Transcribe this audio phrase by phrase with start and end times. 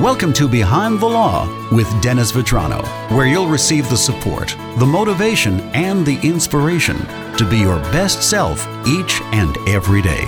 [0.00, 2.84] Welcome to Behind the Law with Dennis Vitrano,
[3.16, 6.98] where you'll receive the support, the motivation, and the inspiration
[7.38, 10.26] to be your best self each and every day.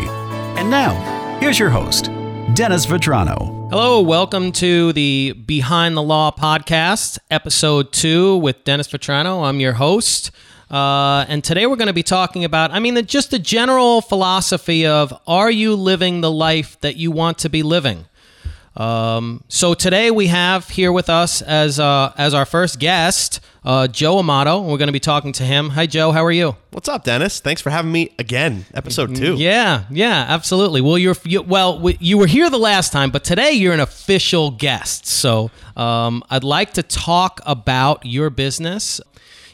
[0.57, 0.95] And now,
[1.39, 2.07] here's your host,
[2.55, 3.69] Dennis Vitrano.
[3.69, 9.45] Hello, welcome to the Behind the Law podcast, episode two with Dennis Vitrano.
[9.45, 10.31] I'm your host.
[10.71, 14.01] Uh, and today we're going to be talking about, I mean, the, just the general
[14.01, 18.07] philosophy of are you living the life that you want to be living?
[18.79, 23.89] Um, so today we have here with us as uh, as our first guest, uh,
[23.89, 24.61] Joe Amato.
[24.63, 25.71] We're going to be talking to him.
[25.71, 26.13] Hi, Joe.
[26.13, 26.55] How are you?
[26.71, 27.41] What's up, Dennis?
[27.41, 28.67] Thanks for having me again.
[28.73, 29.35] Episode two.
[29.35, 30.81] Yeah, yeah, absolutely.
[30.81, 33.81] Well, you're you, well, we, you were here the last time, but today you're an
[33.81, 35.07] official guest.
[35.07, 39.01] So um, I'd like to talk about your business.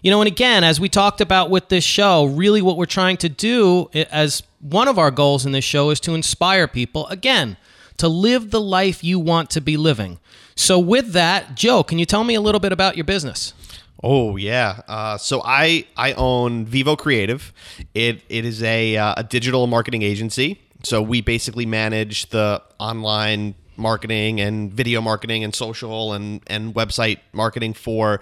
[0.03, 3.17] You know, and again, as we talked about with this show, really what we're trying
[3.19, 7.07] to do as one of our goals in this show is to inspire people.
[7.07, 7.57] Again
[7.99, 10.19] to live the life you want to be living.
[10.57, 13.55] So, with that, Joe, can you tell me a little bit about your business?
[14.03, 14.83] Oh yeah.
[14.87, 17.53] Uh, so I I own Vivo Creative.
[17.95, 20.61] It it is a uh, a digital marketing agency.
[20.83, 27.21] So we basically manage the online marketing and video marketing and social and and website
[27.33, 28.21] marketing for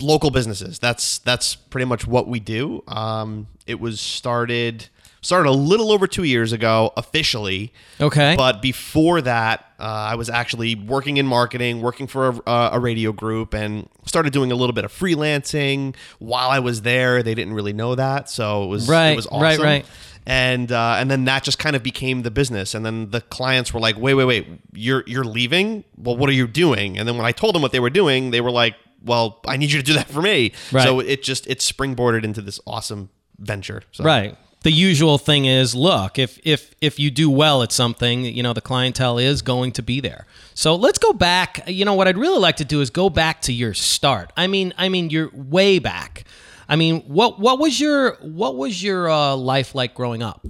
[0.00, 0.78] local businesses.
[0.78, 2.82] That's that's pretty much what we do.
[2.88, 4.88] Um, it was started
[5.22, 7.72] started a little over two years ago officially.
[8.00, 8.34] Okay.
[8.36, 12.80] But before that, uh, I was actually working in marketing, working for a, uh, a,
[12.80, 17.22] radio group, and started doing a little bit of freelancing while I was there.
[17.22, 19.42] They didn't really know that, so it was right, it was awesome.
[19.42, 19.86] Right, right.
[20.24, 22.74] And uh, and then that just kind of became the business.
[22.74, 24.46] And then the clients were like, "Wait, wait, wait!
[24.72, 25.82] You're you're leaving?
[25.96, 28.30] Well, what are you doing?" And then when I told them what they were doing,
[28.30, 30.84] they were like, "Well, I need you to do that for me." Right.
[30.84, 33.82] So it just it springboarded into this awesome venture.
[33.90, 34.04] So.
[34.04, 38.42] Right the usual thing is look if if if you do well at something you
[38.42, 42.08] know the clientele is going to be there so let's go back you know what
[42.08, 45.10] i'd really like to do is go back to your start i mean i mean
[45.10, 46.24] you're way back
[46.68, 50.46] i mean what what was your what was your uh, life like growing up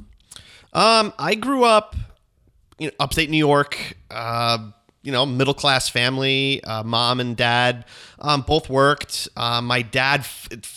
[0.73, 1.97] um i grew up
[2.79, 4.59] you know upstate new york uh
[5.03, 6.63] you know, middle class family.
[6.63, 7.85] Uh, mom and dad
[8.21, 9.29] um, both worked.
[9.37, 10.25] Uh, my dad,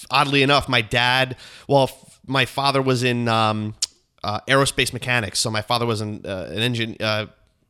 [0.10, 1.38] oddly enough, my dad,
[1.68, 1.88] well,
[2.28, 3.76] my father was in um,
[4.24, 6.98] uh, aerospace mechanics, so my father was an, uh, an engine.
[7.00, 7.28] Uh,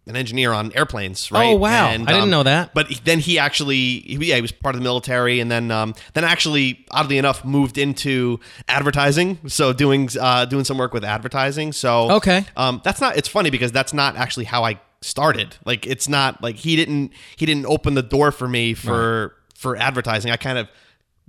[0.08, 1.48] an engineer on airplanes, right?
[1.48, 1.90] Oh wow!
[1.90, 2.74] And, I didn't um, know that.
[2.74, 5.96] But then he actually, he, yeah, he was part of the military, and then, um,
[6.14, 9.40] then actually, oddly enough, moved into advertising.
[9.48, 11.74] So doing, uh, doing some work with advertising.
[11.74, 13.18] So okay, um, that's not.
[13.18, 15.56] It's funny because that's not actually how I started.
[15.66, 19.32] Like, it's not like he didn't, he didn't open the door for me for right.
[19.56, 20.32] for advertising.
[20.32, 20.68] I kind of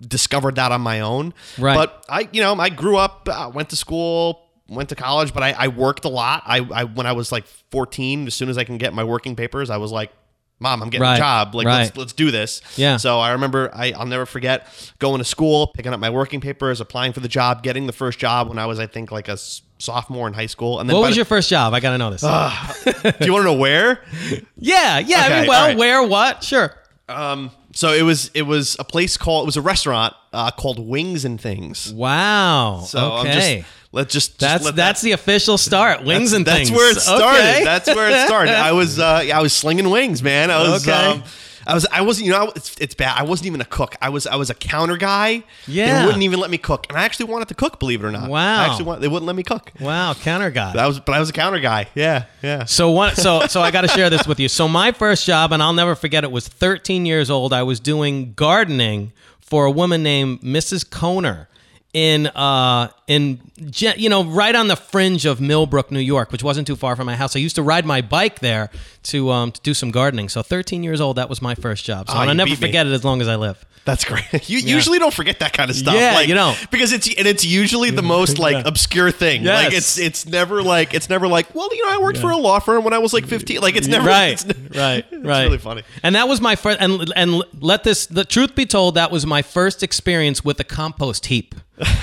[0.00, 1.34] discovered that on my own.
[1.58, 1.74] Right.
[1.74, 5.42] But I, you know, I grew up, uh, went to school, went to college, but
[5.42, 6.42] I, I worked a lot.
[6.46, 9.36] I, I, when I was like 14, as soon as I can get my working
[9.36, 10.12] papers, I was like,
[10.58, 11.16] Mom, I'm getting right.
[11.16, 11.54] a job.
[11.54, 11.82] Like, right.
[11.82, 12.62] let's let's do this.
[12.76, 12.96] Yeah.
[12.96, 14.66] So I remember I, I'll never forget
[14.98, 18.18] going to school, picking up my working papers, applying for the job, getting the first
[18.18, 19.36] job when I was, I think, like a
[19.78, 20.80] sophomore in high school.
[20.80, 21.74] And then what was the, your first job?
[21.74, 22.24] I got to know this.
[22.24, 22.50] Uh,
[22.84, 24.02] do you want to know where?
[24.56, 24.98] yeah, yeah.
[24.98, 25.76] Okay, I mean, well, right.
[25.76, 26.42] where, what?
[26.42, 26.74] Sure.
[27.08, 30.78] Um, so it was it was a place called it was a restaurant uh, called
[30.78, 31.92] Wings and Things.
[31.92, 32.80] Wow.
[32.86, 33.58] So okay.
[33.58, 36.02] Just, let's just, just that's let that's that, the official start.
[36.02, 36.70] Wings and that's things.
[36.70, 37.38] That's where it started.
[37.38, 37.64] Okay.
[37.64, 38.54] That's where it started.
[38.54, 40.50] I was uh, yeah, I was slinging wings, man.
[40.50, 41.06] I was okay.
[41.06, 41.22] Um,
[41.66, 43.18] I was I wasn't you know it's, it's bad.
[43.18, 43.96] I wasn't even a cook.
[44.00, 45.42] I was I was a counter guy.
[45.66, 47.80] Yeah, they wouldn't even let me cook, and I actually wanted to cook.
[47.80, 48.30] Believe it or not.
[48.30, 48.62] Wow.
[48.62, 49.72] I actually want, they wouldn't let me cook.
[49.80, 50.72] Wow, counter guy.
[50.74, 51.88] That was but I was a counter guy.
[51.94, 52.64] Yeah, yeah.
[52.64, 54.48] So one so so I got to share this with you.
[54.48, 57.52] So my first job, and I'll never forget it, was 13 years old.
[57.52, 60.84] I was doing gardening for a woman named Mrs.
[60.84, 61.46] Koner
[61.92, 66.66] in uh in you know right on the fringe of Millbrook, New York, which wasn't
[66.66, 67.36] too far from my house.
[67.36, 68.70] I used to ride my bike there
[69.04, 70.28] to um to do some gardening.
[70.28, 72.08] So 13 years old, that was my first job.
[72.08, 72.92] So oh, I'll never forget me.
[72.92, 73.64] it as long as I live.
[73.84, 74.24] That's great.
[74.48, 74.74] You yeah.
[74.74, 75.94] usually don't forget that kind of stuff.
[75.94, 78.62] Yeah, like, you know, because it's and it's usually the most like yeah.
[78.64, 79.44] obscure thing.
[79.44, 79.64] Yes.
[79.64, 82.22] Like it's it's never like it's never like well you know I worked yeah.
[82.22, 83.60] for a law firm when I was like fifteen.
[83.60, 84.44] Like it's never right, it's,
[84.76, 85.44] right, it's right.
[85.44, 85.82] Really funny.
[86.02, 86.80] And that was my first.
[86.80, 90.64] And and let this the truth be told, that was my first experience with a
[90.64, 91.54] compost heap.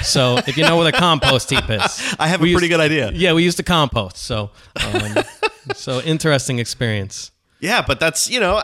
[0.04, 2.80] So if you know what a compost heap is, I have a pretty used, good
[2.80, 3.12] idea.
[3.14, 4.18] Yeah, we used to compost.
[4.18, 4.52] So
[4.84, 5.16] um,
[5.76, 7.32] so interesting experience.
[7.60, 8.62] Yeah, but that's you know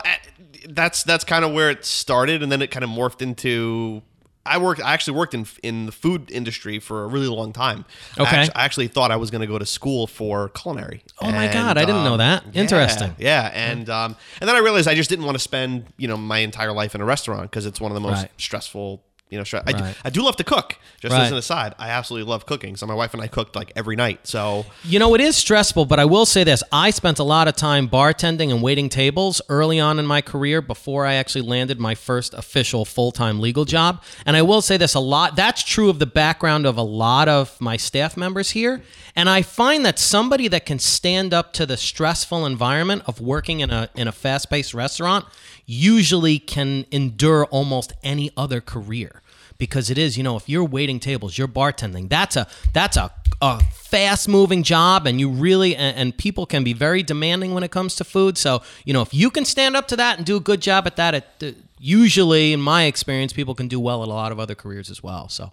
[0.68, 4.02] that's that's kind of where it started, and then it kind of morphed into.
[4.46, 4.82] I worked.
[4.82, 7.84] I actually worked in in the food industry for a really long time.
[8.18, 8.36] Okay.
[8.36, 11.02] I actually, I actually thought I was going to go to school for culinary.
[11.20, 12.44] Oh and, my god, I didn't um, know that.
[12.54, 13.14] Interesting.
[13.18, 13.70] Yeah, yeah.
[13.72, 16.38] and um, and then I realized I just didn't want to spend you know my
[16.38, 18.30] entire life in a restaurant because it's one of the most right.
[18.38, 19.44] stressful you know.
[19.66, 20.76] I, do, I do love to cook.
[21.00, 21.24] Just Right.
[21.24, 22.76] as an aside, I absolutely love cooking.
[22.76, 24.26] So my wife and I cooked like every night.
[24.26, 26.62] So You know, it is stressful, but I will say this.
[26.70, 30.60] I spent a lot of time bartending and waiting tables early on in my career
[30.60, 34.02] before I actually landed my first official full time legal job.
[34.26, 35.36] And I will say this a lot.
[35.36, 38.82] That's true of the background of a lot of my staff members here.
[39.16, 43.60] And I find that somebody that can stand up to the stressful environment of working
[43.60, 45.24] in a, in a fast paced restaurant
[45.70, 49.22] usually can endure almost any other career
[49.58, 53.10] because it is you know if you're waiting tables you're bartending that's a that's a,
[53.42, 57.62] a fast moving job and you really and, and people can be very demanding when
[57.62, 60.26] it comes to food so you know if you can stand up to that and
[60.26, 63.78] do a good job at that it, uh, usually in my experience people can do
[63.78, 65.52] well at a lot of other careers as well so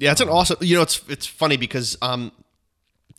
[0.00, 0.56] yeah, it's an awesome.
[0.62, 2.32] You know, it's it's funny because um,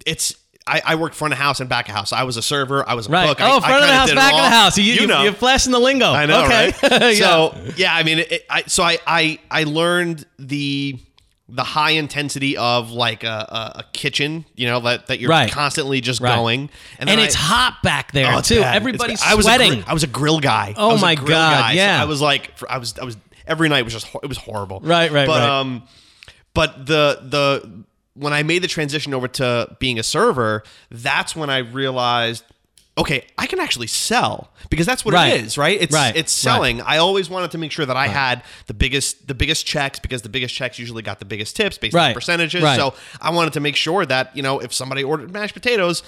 [0.06, 0.36] it's.
[0.72, 2.14] I, I worked front of house and back of house.
[2.14, 2.88] I was a server.
[2.88, 3.42] I was a right cook.
[3.42, 5.24] I- oh I front of the house back of the house you, you, know.
[5.24, 7.02] you're flashing the lingo I know, okay right?
[7.18, 7.26] Yeah.
[7.26, 10.98] So yeah, I mean, it, I so I I I learned the
[11.54, 15.52] the high intensity of like a, a, a kitchen, you know, that that you're Right.
[15.52, 16.34] constantly just Right.
[16.36, 18.76] going, and, then it's I- hot back there Oh, too bad.
[18.78, 19.22] Everybody's.
[19.22, 20.74] I was sweating A I was a grill guy.
[20.78, 21.72] Oh I my God, guy.
[21.72, 22.02] So yeah.
[22.02, 24.80] I was like, I was, I was every night was just it was horrible.
[24.82, 25.60] Right, right, but, right.
[25.60, 25.84] um,
[26.54, 27.84] but the the
[28.14, 32.44] when I made the transition over to being a server, that's when I realized.
[32.98, 35.34] Okay, I can actually sell because that's what Right.
[35.34, 35.80] it is, right?
[35.82, 36.54] It's Right, it's right.
[36.54, 36.82] selling.
[36.82, 40.24] I always wanted to make sure that I had the biggest the biggest checks because
[40.24, 42.62] the biggest checks usually got the biggest tips based Right, on percentages.
[42.62, 42.76] right.
[42.76, 46.04] So I wanted to make sure that you know if somebody ordered mashed potatoes,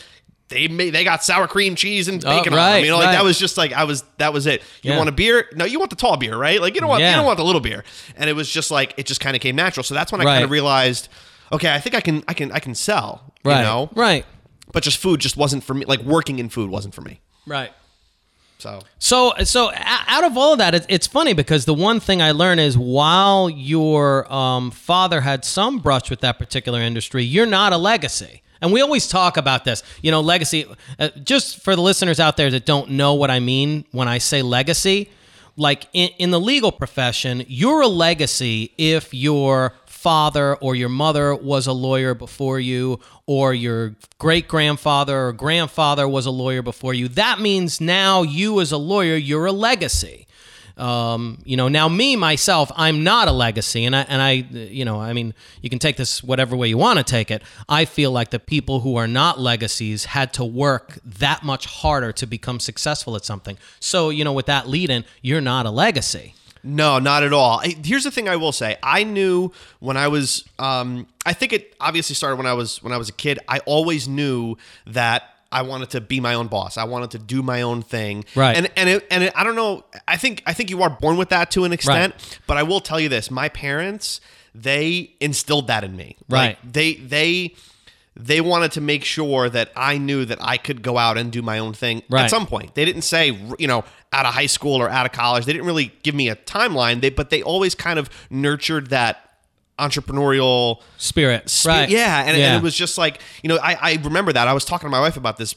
[0.50, 2.52] they made, they got sour cream, cheese, and Oh, bacon.
[2.54, 2.66] on them.
[2.66, 3.12] right, You know, like right.
[3.14, 4.04] that was just like I was.
[4.18, 4.62] That was it.
[4.82, 4.98] You Yeah.
[4.98, 5.48] want a beer?
[5.56, 6.60] No, you want the tall beer, right?
[6.62, 7.12] Like you don't want Yeah.
[7.12, 7.86] you don't want the little beer.
[8.18, 9.86] And it was just like it just kind of came natural.
[9.86, 10.34] So that's when I Right.
[10.34, 11.08] kind of realized,
[11.52, 13.34] okay, I think I can I can I can sell.
[13.44, 14.26] right You know, right
[14.72, 15.86] but just food just wasn't for me.
[15.86, 17.22] Like working in food wasn't for me.
[17.46, 17.72] right
[18.58, 22.32] So So, so out of all of that, it's funny because the one thing I
[22.32, 27.74] learned is while your um, father had some brush with that particular industry, you're not
[27.74, 28.42] a legacy.
[28.62, 30.66] And we always talk about this, you know, legacy.
[30.98, 34.20] Uh, just for the listeners out there that don't know what I mean when I
[34.20, 35.10] say legacy,
[35.58, 39.74] like in, in the legal profession, you're a legacy if your
[40.04, 46.06] father or your mother was a lawyer before you, or your great grandfather or grandfather
[46.08, 47.08] was a lawyer before you.
[47.08, 50.28] That means now you, as a lawyer, you're a legacy.
[50.76, 54.86] Um, you know, now me myself, I'm not a legacy, and I and I, you
[54.86, 57.44] know, I mean, you can take this whatever way you want to take it.
[57.70, 62.12] I feel like the people who are not legacies had to work that much harder
[62.14, 63.58] to become successful at something.
[63.80, 66.34] So, you know, with that lead in, you're not a legacy.
[66.64, 67.60] No, not at all.
[67.60, 68.78] I- Here's the thing I will say.
[68.82, 72.94] I knew when I was um I think it obviously started when I was when
[72.94, 73.40] I was a kid.
[73.48, 74.56] I always knew
[74.88, 76.78] that I wanted to be my own boss.
[76.78, 78.26] I wanted to do my own thing.
[78.36, 78.58] Right.
[78.58, 81.16] And and it, and it, I don't know, I think I think you are born
[81.18, 82.16] with that to an extent,
[82.48, 83.30] but I will tell you this.
[83.30, 84.20] My parents,
[84.56, 86.18] they instilled that in me.
[86.28, 86.74] Like, Right.
[86.74, 87.56] they they
[88.16, 91.42] they wanted to make sure that I knew that I could go out and do
[91.42, 92.24] my own thing Right.
[92.26, 92.76] at some point.
[92.76, 95.46] They didn't say, you know, out of high school or out of college.
[95.46, 97.02] They didn't really give me a timeline.
[97.02, 99.32] They, but they always kind of nurtured that
[99.80, 101.90] entrepreneurial Spirit, spi- right?
[101.90, 102.48] Yeah, and, Yeah.
[102.50, 104.48] and it was just like, you know, I, I remember that.
[104.48, 105.56] I was talking to my wife about this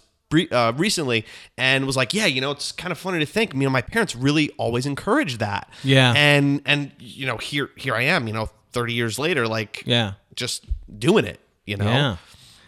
[0.51, 1.25] uh, recently
[1.57, 3.83] and was like, yeah, you know, it's kind of funny to think, you know, my
[3.83, 5.71] parents really always encouraged that.
[5.85, 6.13] Yeah.
[6.17, 10.15] And, and, you know, here, here I am, you know, 30 years later, like, Yeah.
[10.35, 10.65] just
[10.99, 11.85] doing it, you know?
[11.87, 12.17] Yeah.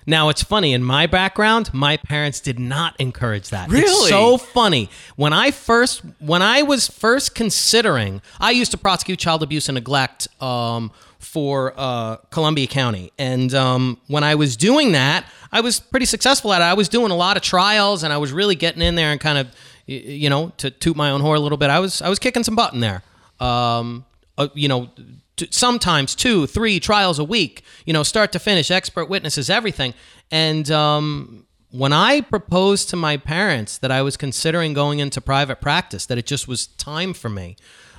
[0.08, 3.64] Now it's funny in my background, my parents did not encourage that.
[3.70, 4.08] It's Really?
[4.08, 4.88] so funny.
[5.16, 9.74] When I first when I was first considering, I used to prosecute child abuse and
[9.74, 15.78] neglect um, for uh, Columbia County, and um, when I was doing that, I was
[15.78, 16.64] pretty successful at it.
[16.64, 19.20] I was doing a lot of trials, and I was really getting in there and
[19.20, 19.48] kind of,
[19.86, 21.68] you know, to toot my own horn a little bit.
[21.68, 23.02] I was I was kicking some butt in there.
[23.40, 24.06] Um,
[24.38, 24.88] uh, you know,
[25.36, 29.92] t- sometimes two, three trials a week, you know, start to finish, expert witnesses, everything.
[30.30, 35.60] And um, when I proposed to my parents that I was considering going into private
[35.60, 37.56] practice, that it just was time for me.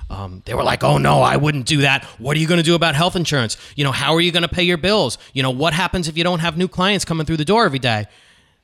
[0.08, 2.04] Um, they were like, "Oh no, I wouldn't do that.
[2.18, 3.56] What are you going to do about health insurance?
[3.76, 5.18] You know, how are you going to pay your bills?
[5.34, 7.78] You know, what happens if you don't have new clients coming through the door every
[7.78, 8.06] day?"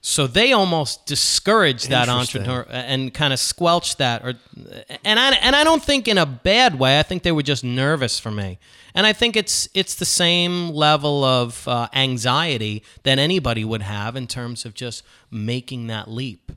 [0.08, 4.34] So they almost discouraged that entrepreneur and kind of squelched that, or
[5.04, 7.00] and I and I don't think in a bad way.
[7.00, 8.60] I think they were just nervous for me,
[8.94, 14.14] and I think it's it's the same level of uh, anxiety that anybody would have
[14.14, 16.52] in terms of just making that leap.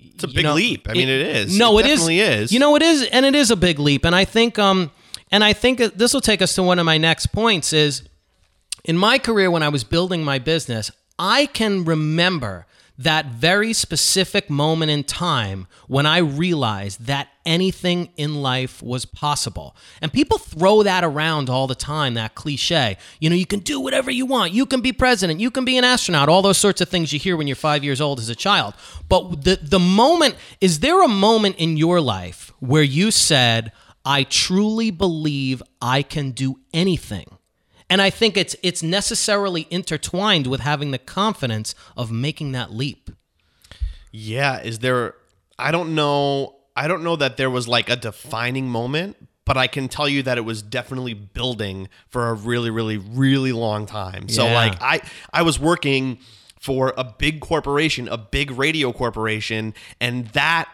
[0.00, 0.88] It's a big leap.
[0.90, 1.56] I mean, it is.
[1.56, 2.00] No, it it is.
[2.00, 2.52] definitely is.
[2.52, 4.04] You know, it is, and it is a big leap.
[4.04, 4.90] And I think, um,
[5.30, 7.72] and I think this will take us to one of my next points.
[7.72, 8.02] Is
[8.84, 12.66] in my career when I was building my business, I can remember
[12.98, 19.74] that very specific moment in time when I realized that anything in life was possible.
[20.00, 22.98] And people throw that around all the time, that cliche.
[23.18, 24.52] You know, you can do whatever you want.
[24.52, 25.40] You can be president.
[25.40, 26.28] You can be an astronaut.
[26.28, 28.74] All those sorts of things you hear when you're five years old as a child.
[29.08, 33.72] But the, the moment, is there a moment in your life where you said,
[34.04, 37.38] I truly believe I can do anything?
[37.92, 43.10] And I think it's it's necessarily intertwined with having the confidence of making that leap.
[44.10, 45.14] Yeah, is there
[45.58, 49.66] I don't know I don't know that there was like a defining moment, but I
[49.66, 54.30] can tell you that it was definitely building for a really really really long time.
[54.30, 54.54] So Yeah.
[54.54, 56.18] like I I was working
[56.58, 60.70] for a big corporation, a big radio corporation, and that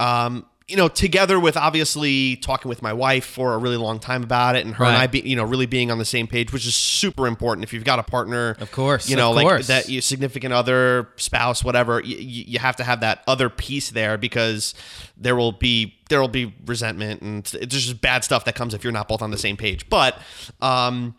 [0.00, 4.22] um you know, together with obviously talking with my wife for a really long time
[4.22, 6.52] about it, and her and I, be, you know, really being on the same page,
[6.52, 7.64] which is super important.
[7.64, 9.66] If you've got a partner, Of course, you know, like course.
[9.68, 14.18] that, your significant other, spouse, whatever, you, you have to have that other piece there
[14.18, 14.74] because
[15.16, 18.84] there will be there will be resentment and it's just bad stuff that comes if
[18.84, 19.88] you're not both on the same page.
[19.88, 20.18] But,
[20.60, 21.14] um,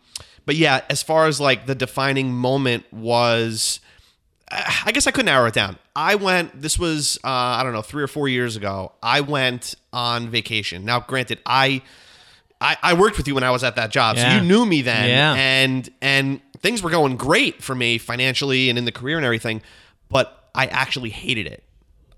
[0.46, 3.80] but yeah, as far as like the defining moment was.
[4.52, 5.78] I guess I could narrow it down.
[6.00, 6.62] I went.
[6.62, 8.92] This was uh, I don't know three or four years ago.
[9.02, 10.84] I went on vacation.
[10.86, 11.82] Now, granted, I
[12.60, 14.30] I, I worked with you when I was at that job, Yeah.
[14.30, 15.34] so you knew me then, Yeah.
[15.34, 19.60] and and things were going great for me financially and in the career and everything.
[20.08, 21.62] But I actually hated it.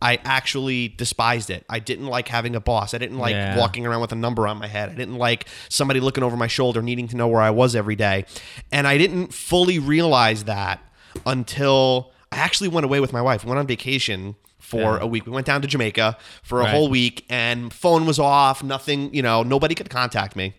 [0.00, 1.64] I actually despised it.
[1.68, 2.92] I didn't like having a boss.
[2.94, 3.56] I didn't like Yeah.
[3.58, 4.88] walking around with a number on my head.
[4.90, 7.94] I didn't like somebody looking over my shoulder, needing to know where I was every
[7.96, 8.24] day.
[8.72, 10.80] And I didn't fully realize that
[11.26, 13.44] until I actually went away with my wife.
[13.44, 15.02] We went on vacation for Yeah.
[15.02, 15.26] a week.
[15.26, 16.70] We went down to Jamaica for a Right.
[16.70, 18.62] whole week, and phone was off.
[18.62, 20.54] Nothing, you know, nobody could contact me.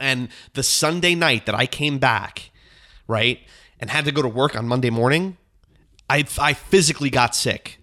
[0.00, 2.50] And the Sunday night that I came back,
[3.06, 3.40] right,
[3.78, 5.36] and had to go to work on Monday morning,
[6.08, 7.78] I I physically got sick.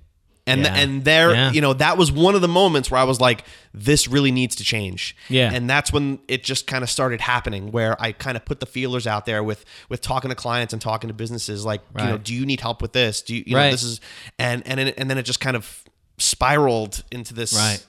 [0.47, 0.75] And Yeah.
[0.75, 1.51] and there, Yeah.
[1.51, 3.43] you know, that was one of the moments where I was like,
[3.75, 5.15] this really needs to change.
[5.29, 5.51] Yeah.
[5.53, 8.65] And that's when it just kind of started happening where I kind of put the
[8.65, 12.17] feelers out there with with talking to clients and talking to businesses like, you know,
[12.17, 13.21] do you need help with this?
[13.21, 14.01] Do you, you know, this is
[14.39, 15.83] and and then- and then it just kind of
[16.17, 17.85] spiraled into this Right.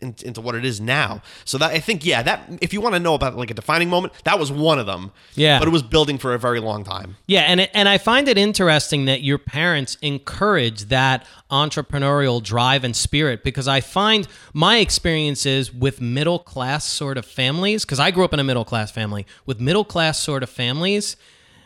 [0.00, 1.22] In, into what it is now.
[1.44, 3.88] So that I think, yeah, that if you want to know about like a defining
[3.88, 5.12] moment, that was one of them.
[5.34, 5.58] Yeah.
[5.58, 7.16] but it was building for a very long time.
[7.26, 12.84] Yeah, and it, and I find it interesting that your parents encourage that entrepreneurial drive
[12.84, 18.10] and spirit because I find my experiences with middle class sort of families because I
[18.10, 21.16] grew up in a middle class family with middle class sort of families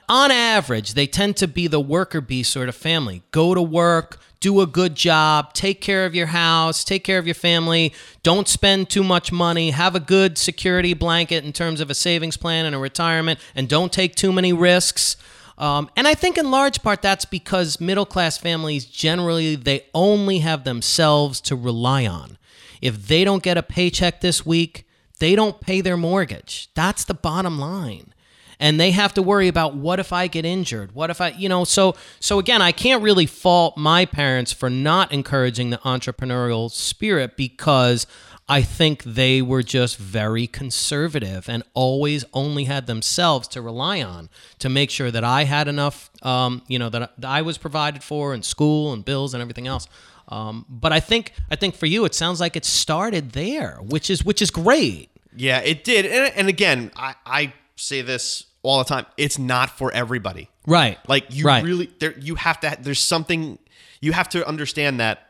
[0.08, 4.18] on average they tend to be the worker bee sort of family go to work
[4.44, 8.46] do a good job take care of your house take care of your family don't
[8.46, 12.66] spend too much money have a good security blanket in terms of a savings plan
[12.66, 15.16] and a retirement and don't take too many risks
[15.56, 20.40] um, and I think in large part that's because middle class families generally they only
[20.40, 22.38] have themselves to rely on.
[22.82, 24.86] If they don't get a paycheck this week,
[25.20, 26.68] they don't pay their mortgage.
[26.74, 28.13] That's the bottom line.
[28.64, 30.92] And they have to worry about what if I get injured?
[30.94, 34.70] What if I, you know, so so again, I can't really fault my parents for
[34.70, 38.06] not encouraging the entrepreneurial spirit because
[38.48, 44.30] I think they were just very conservative and always only had themselves to rely on
[44.60, 48.32] to make sure that I had enough, um, you know, that I- was provided for
[48.34, 49.88] in school and bills and everything else.
[50.28, 54.08] Um, but I think I think for you, it sounds like it started there, which
[54.08, 55.10] is which is great.
[55.36, 56.06] Yeah, it did.
[56.06, 59.06] And, and again, I, I say this all the time.
[59.16, 60.48] It's not for everybody.
[60.66, 60.98] Right.
[61.08, 61.62] Like you Right.
[61.62, 63.58] really there you have to there's something
[64.00, 65.20] you have to understand that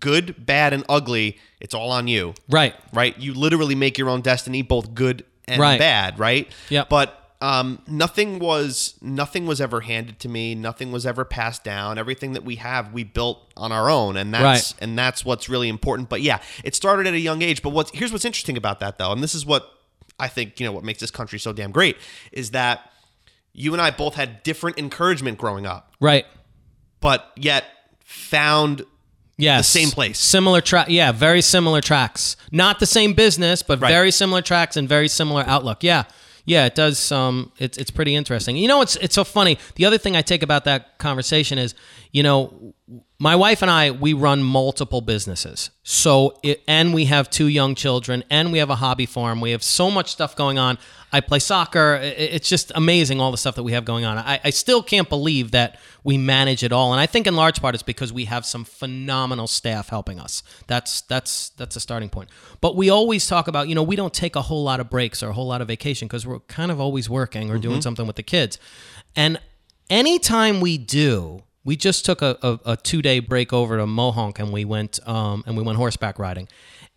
[0.00, 2.34] good, bad and ugly, it's all on you.
[2.48, 2.74] Right.
[2.92, 3.16] Right?
[3.18, 5.78] You literally make your own destiny both good and Right.
[5.78, 6.48] bad, right?
[6.68, 6.84] Yeah.
[6.88, 10.56] But um, nothing was nothing was ever handed to me.
[10.56, 11.96] Nothing was ever passed down.
[11.96, 14.82] Everything that we have, we built on our own, and that's Right.
[14.82, 16.08] and that's what's really important.
[16.08, 17.62] But yeah, it started at a young age.
[17.62, 19.72] But what's here's what's interesting about that though, and this is what
[20.18, 21.96] I think you know what makes this country so damn great
[22.32, 22.90] is that
[23.52, 26.26] you and I both had different encouragement growing up, Right.
[27.00, 27.64] but yet
[28.04, 28.84] found
[29.40, 29.72] Yes.
[29.72, 30.18] The same place.
[30.18, 30.88] Similar track.
[30.90, 32.36] Yeah, very similar tracks.
[32.50, 33.88] Not the same business, but Right.
[33.88, 35.84] very similar tracks and very similar outlook.
[35.84, 36.04] Yeah.
[36.44, 37.12] Yeah, it does.
[37.12, 38.56] Um, it's it's pretty interesting.
[38.56, 39.56] You know, it's it's so funny.
[39.76, 41.74] The other thing I take about that conversation is,
[42.10, 42.74] you know,
[43.20, 45.70] my wife and I we run multiple businesses.
[45.82, 49.40] So it, and we have two young children, and we have a hobby farm.
[49.40, 50.78] We have so much stuff going on.
[51.12, 51.98] I play soccer.
[52.02, 54.18] It's just amazing all the stuff that we have going on.
[54.18, 57.60] I, I still can't believe that we manage it all, and I think in large
[57.60, 60.44] part it's because we have some phenomenal staff helping us.
[60.68, 62.28] That's that's that's a starting point.
[62.60, 65.22] But we always talk about you know we don't take a whole lot of breaks
[65.22, 67.80] or a whole lot of vacation because we're kind of always working or doing mm-hmm.
[67.80, 68.58] something with the kids,
[69.16, 69.40] and
[69.90, 74.38] anytime we do we just took a, a, a two day break over to Mohonk
[74.38, 76.48] and we went um, and we went horseback riding.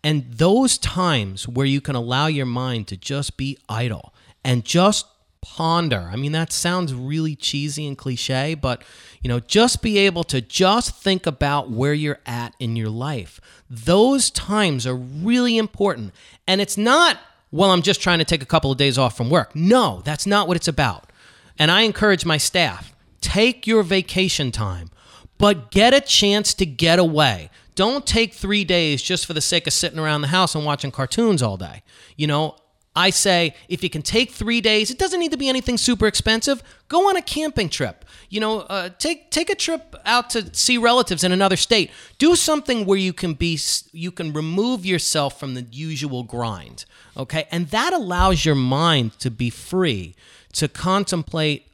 [0.02, 5.04] And those times where you can allow your mind to just be idle and just
[5.42, 6.08] ponder.
[6.10, 8.82] I mean, that sounds really cheesy and cliche, but
[9.20, 13.42] you know, just be able to just think about where you're at in your life.
[13.68, 16.14] Those times are really important.
[16.48, 17.18] And it's not,
[17.50, 19.54] well, I'm just trying to take a couple of days off from work.
[19.54, 21.12] No, that's not what it's about.
[21.58, 22.91] And I encourage my staff
[23.22, 24.90] take your vacation time,
[25.38, 27.48] but get a chance to get away.
[27.74, 30.90] Don't take three days just for the sake of sitting around the house and watching
[30.90, 31.82] cartoons all day.
[32.16, 32.56] You know,
[32.94, 36.06] I say if you can take three days, it doesn't need to be anything super
[36.06, 36.62] expensive.
[36.88, 38.04] Go on a camping trip.
[38.28, 41.90] You know, uh, take take a trip out to see relatives in another state.
[42.18, 43.58] Do something where you can be
[43.92, 46.84] you can remove yourself from the usual grind.
[47.16, 50.14] Okay, and that allows your mind to be free
[50.52, 51.71] to contemplate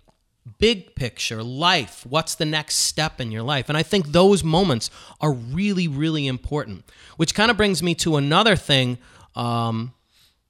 [0.58, 3.68] big picture life what's the next step in your life?
[3.68, 4.90] And i think those moments
[5.20, 6.84] are really really important
[7.16, 8.98] which kind of brings me to another thing
[9.36, 9.92] um,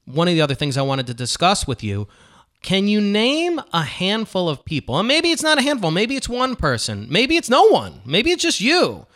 [0.04, 2.08] one of the other things i wanted to discuss with you.
[2.60, 6.28] Can you name a handful of people and maybe it's not a handful maybe it's
[6.28, 9.06] one person maybe it's no one maybe it's just you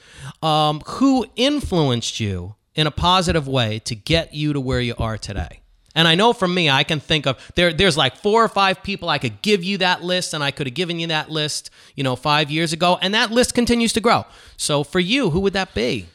[0.43, 5.19] um, who influenced you in a positive way to get you to where you are
[5.19, 5.62] today
[5.95, 7.73] and I know from me, I can think of there.
[7.73, 10.67] There's like four or five people I could give you that list, and I could
[10.67, 14.01] have given you that list, you know, five years ago, and that list continues to
[14.01, 14.25] grow.
[14.57, 16.07] So for you, who would that be?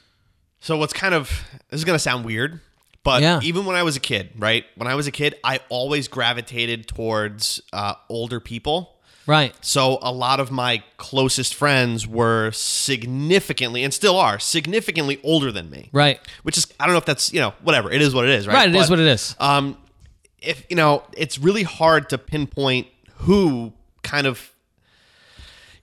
[0.59, 1.29] So what's kind of
[1.69, 2.59] this is gonna sound weird,
[3.03, 3.39] but Yeah.
[3.43, 4.65] even when I was a kid, right?
[4.75, 8.95] When I was a kid, I always gravitated towards uh, older people.
[9.27, 9.53] Right.
[9.61, 15.69] So a lot of my closest friends were significantly and still are significantly older than
[15.69, 15.89] me.
[15.91, 16.19] Right.
[16.43, 17.91] Which is I don't know if that's, you know, whatever.
[17.91, 18.53] It is what it is, right?
[18.53, 18.69] Right.
[18.69, 19.35] It is But, what it is.
[19.39, 19.77] Um
[20.41, 24.53] if you know, it's really hard to pinpoint who kind of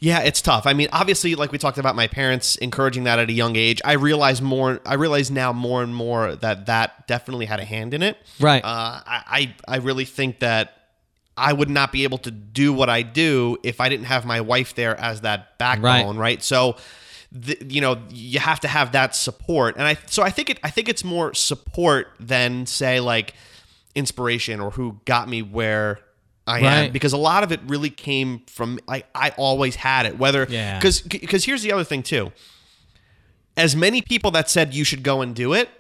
[0.01, 0.67] yeah, it's tough.
[0.67, 3.81] I mean, obviously, like we talked about, my parents encouraging that at a young age.
[3.87, 4.81] I realize more.
[4.85, 8.19] I realize now more and more that that definitely had a hand in it.
[8.39, 8.63] Right.
[8.63, 10.84] Uh, I, I I really think that
[11.37, 14.41] I would not be able to do what I do if I didn't have my
[14.41, 16.17] wife there as that backbone.
[16.17, 16.43] Right.
[16.43, 16.77] So,
[17.33, 20.61] the, you know, you have to have that support, and I so I think it.
[20.63, 23.35] I think it's more support than say like
[23.97, 25.99] inspiration or who got me where
[26.47, 30.19] I am because a lot of it really came from like I always had it
[30.19, 30.79] whether Yeah.
[30.79, 32.33] because because here's the other thing too
[33.57, 35.71] as many people that said you should go and do it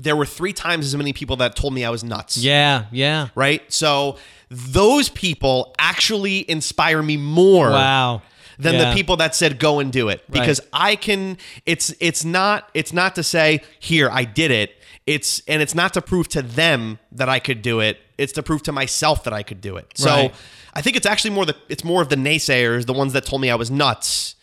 [0.00, 2.84] there were three times as many people that told me I was nuts Yeah.
[2.92, 3.28] Yeah.
[3.34, 4.16] right so
[4.50, 8.22] those people actually inspire me more Wow.
[8.58, 8.90] than Yeah.
[8.90, 10.40] the people that said go and do it Right.
[10.40, 14.72] because I can it's it's not it's not to say here I did it
[15.06, 18.42] it's and it's not to prove to them that I could do it it's to
[18.42, 20.34] prove to myself that I could do it so Right.
[20.74, 23.42] I think it's actually more the it's more of the naysayers the ones that told
[23.42, 24.34] me I was nuts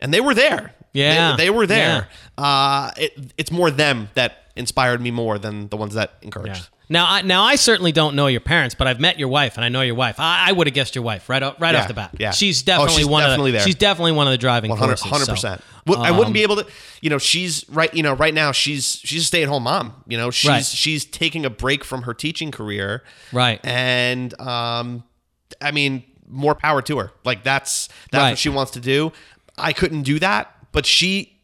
[0.00, 1.36] and they were there Yeah.
[1.36, 5.76] they, they were there uh it, it's more them that inspired me more than the
[5.76, 6.76] ones that encouraged Yeah.
[6.92, 9.64] Now, I, now I certainly don't know your parents, but I've met your wife, and
[9.64, 10.16] I know your wife.
[10.18, 12.16] I, I would have guessed your wife right off, right Yeah, off the bat.
[12.18, 12.32] yeah.
[12.32, 13.66] she's Oh, definitely she's one definitely of the, there.
[13.66, 15.26] she's definitely one of the driving 100 forces.
[15.26, 15.60] so, percent.
[15.86, 16.70] I wouldn't be um, able to.
[17.00, 17.92] You know, she's right.
[17.94, 20.02] You know, right now she's she's a stay at home mom.
[20.08, 20.64] You know, she's Right.
[20.64, 23.02] she's taking a break from her teaching career.
[23.32, 23.60] Right.
[23.64, 25.04] And um,
[25.60, 27.12] I mean, more power to her.
[27.24, 28.30] Like that's that's Right.
[28.30, 29.12] what she wants to do.
[29.56, 31.38] I couldn't do that, but she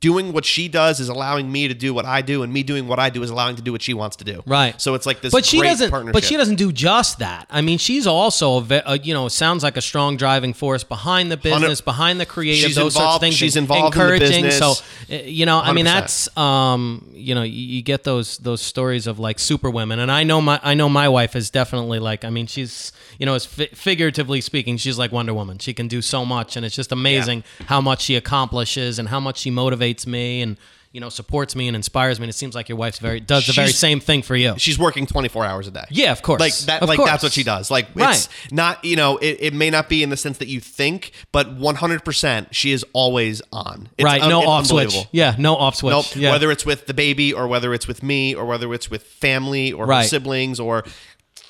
[0.00, 2.88] doing what she does is allowing me to do what I do, and me doing
[2.88, 4.42] what I do is allowing to do what she wants to do.
[4.46, 4.80] Right.
[4.80, 5.32] So it's like this.
[5.32, 5.90] but she great doesn't.
[5.90, 6.12] Partnership.
[6.14, 7.46] But she doesn't do just that.
[7.50, 10.84] I mean, she's also a, ve- a you know sounds like a strong driving force
[10.84, 13.34] behind the business, behind the creative, She's those sorts of things.
[13.34, 14.42] she's involved in the encouraging.
[14.44, 14.78] business.
[14.78, 15.88] So uh, you know, I mean, 100%.
[15.88, 20.10] that's um, you know, you, you get those those stories of like super women, and
[20.10, 22.24] I know my I know my wife is definitely like.
[22.24, 25.58] I mean, she's you know, fi- figuratively speaking, she's like Wonder Woman.
[25.58, 29.20] She can do so much, and it's just amazing how much she accomplishes and how
[29.20, 30.56] much she motivates me and.
[30.90, 33.46] You know, supports me and inspires me, and it seems like your wife's very does
[33.46, 34.54] the very same thing for you.
[34.56, 35.84] She's working 24 hours a day.
[35.90, 36.40] Yeah, of course.
[36.40, 37.10] Like that Of like course.
[37.10, 37.70] that's what she does.
[37.70, 38.16] Like Right.
[38.16, 41.12] it's not, you know, it, it may not be in the sense that you think,
[41.30, 43.90] but 100% she is always on.
[43.98, 44.96] It's right, un- no off switch.
[45.12, 45.92] Yeah, no off switch.
[45.92, 46.06] Nope.
[46.16, 46.32] Yeah.
[46.32, 49.72] Whether it's with the baby or whether it's with me or whether it's with family
[49.72, 50.08] or Right.
[50.08, 50.84] siblings or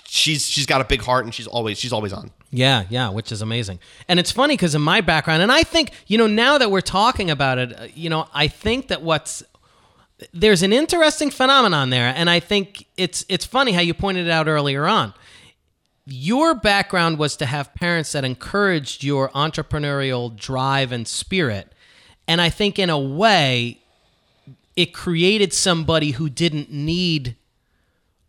[0.08, 2.30] she's she's got a big heart and she's always she's always on.
[2.50, 3.78] yeah, yeah, which is amazing.
[4.08, 6.80] And it's funny because in my background, and I think you know now that we're
[6.80, 9.42] talking about it, uh, you know, I think that what's
[10.32, 14.30] there's an interesting phenomenon there, and I think it's it's funny how you pointed it
[14.30, 15.14] out earlier on.
[16.06, 21.70] Your background was to have parents that encouraged your entrepreneurial drive and spirit,
[22.26, 23.82] and I think in a way,
[24.74, 27.36] it created somebody who didn't need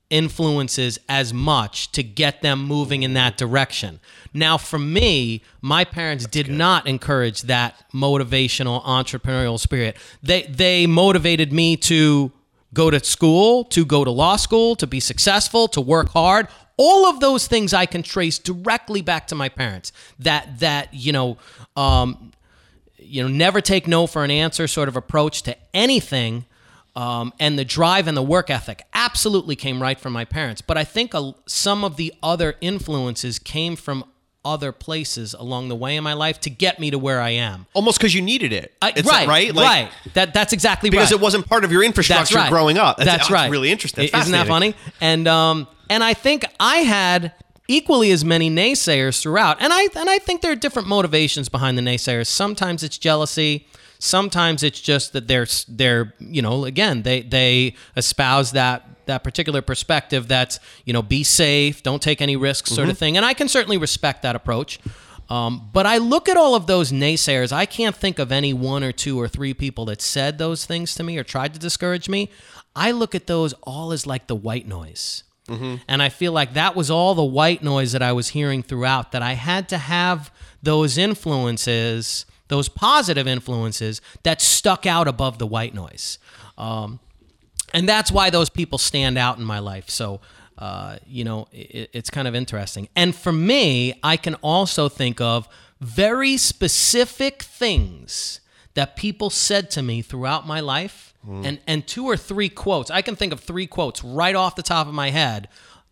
[0.10, 4.00] influences as much to get them moving in that direction.
[4.34, 9.98] Now, for me, my parents did not encourage that motivational entrepreneurial spirit.
[10.24, 12.32] They they motivated me to
[12.74, 16.48] go to school, to go to law school, to be successful, to work hard.
[16.78, 19.92] All of those things I can trace directly back to my parents.
[20.20, 21.38] That that you know,
[21.76, 22.32] um,
[22.98, 26.46] you know, never take no for an answer sort of approach to anything.
[27.00, 30.62] Um, and the drive and the work ethic absolutely came right from my parents.
[30.62, 34.04] But I think a, some of the other influences came from
[34.44, 37.68] other places along the way in my life to get me to where I am.
[37.74, 38.74] Almost because you needed it.
[38.82, 39.90] I- right, right, right.
[40.14, 40.92] That that's exactly right.
[40.92, 41.22] Because right.
[41.22, 42.50] it wasn't part of your infrastructure That's right.
[42.50, 42.98] growing up.
[42.98, 43.50] That's, oh, right.
[43.50, 44.10] really interesting.
[44.12, 44.76] That's Isn't that funny?
[45.00, 47.32] And um, and I think I had
[47.70, 49.62] equally as many naysayers throughout.
[49.62, 52.28] And I and I think there are different motivations behind the naysayers.
[52.28, 53.68] Sometimes it's jealousy.
[54.00, 59.62] Sometimes it's just that they're they're you know again they they espouse that that particular
[59.62, 63.00] perspective that's you know be safe, don't take any risks, sort of Mm-hmm.
[63.00, 63.18] thing.
[63.18, 64.80] And I can certainly respect that approach.
[65.30, 67.52] Um, but I look at all of those naysayers.
[67.52, 70.96] I can't think of any one or two or three people that said those things
[70.96, 72.32] to me or tried to discourage me.
[72.76, 75.24] I look at those all as like the white noise.
[75.88, 79.12] And I feel like that was all the white noise that I was hearing throughout,
[79.14, 80.32] that I had to have
[80.62, 86.20] those influences, those positive influences that stuck out above the white noise.
[86.58, 87.00] Um,
[87.74, 89.90] and that's why those people stand out in my life.
[89.90, 90.20] So,
[90.58, 92.90] uh, you know, it, it's kind of interesting.
[92.96, 95.48] And for me, I can also think of
[95.80, 98.42] very specific things
[98.74, 102.90] that people said to me throughout my life, and and two or three quotes.
[102.90, 105.50] I can think of three quotes right off the top of my head.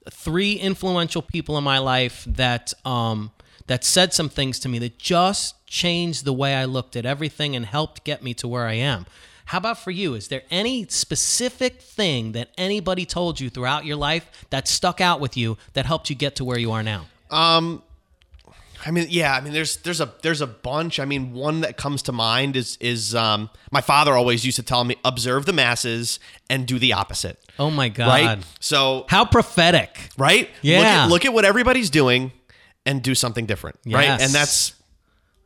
[0.10, 3.32] Three influential people in my life that um,
[3.68, 7.56] that said some things to me that just changed the way I looked at everything
[7.56, 9.06] and helped get me to where I am.
[9.46, 10.14] How about for you?
[10.14, 15.22] Is there any specific thing that anybody told you throughout your life that stuck out
[15.22, 17.06] with you that helped you get to where you are now?
[17.32, 17.82] Um,
[18.86, 19.34] I mean, yeah.
[19.34, 21.00] I mean, there's there's a there's a bunch.
[21.00, 24.64] I mean, one that comes to mind is is um, my father always used to
[24.64, 27.40] tell me, observe the masses and do the opposite.
[27.58, 28.08] Oh my God.
[28.08, 28.46] Right.
[28.60, 30.10] So How prophetic.
[30.18, 30.50] right.
[30.62, 30.78] Yeah.
[30.78, 32.32] Look at, look at what everybody's doing
[32.86, 33.80] and do something different.
[33.86, 34.10] Right.
[34.10, 34.74] And that's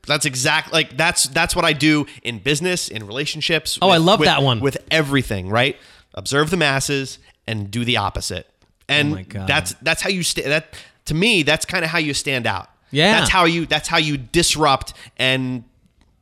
[0.07, 3.77] that's exactly like that's that's what I do in business, in relationships.
[3.81, 4.59] Oh, I love with- that one.
[4.59, 5.77] With everything, right?
[6.13, 8.47] Observe the masses and do the opposite.
[8.89, 12.13] And Oh that's that's how you sta that to me, that's kind of how you
[12.13, 12.69] stand out.
[12.91, 13.19] Yeah.
[13.19, 15.63] That's how you that's how you disrupt and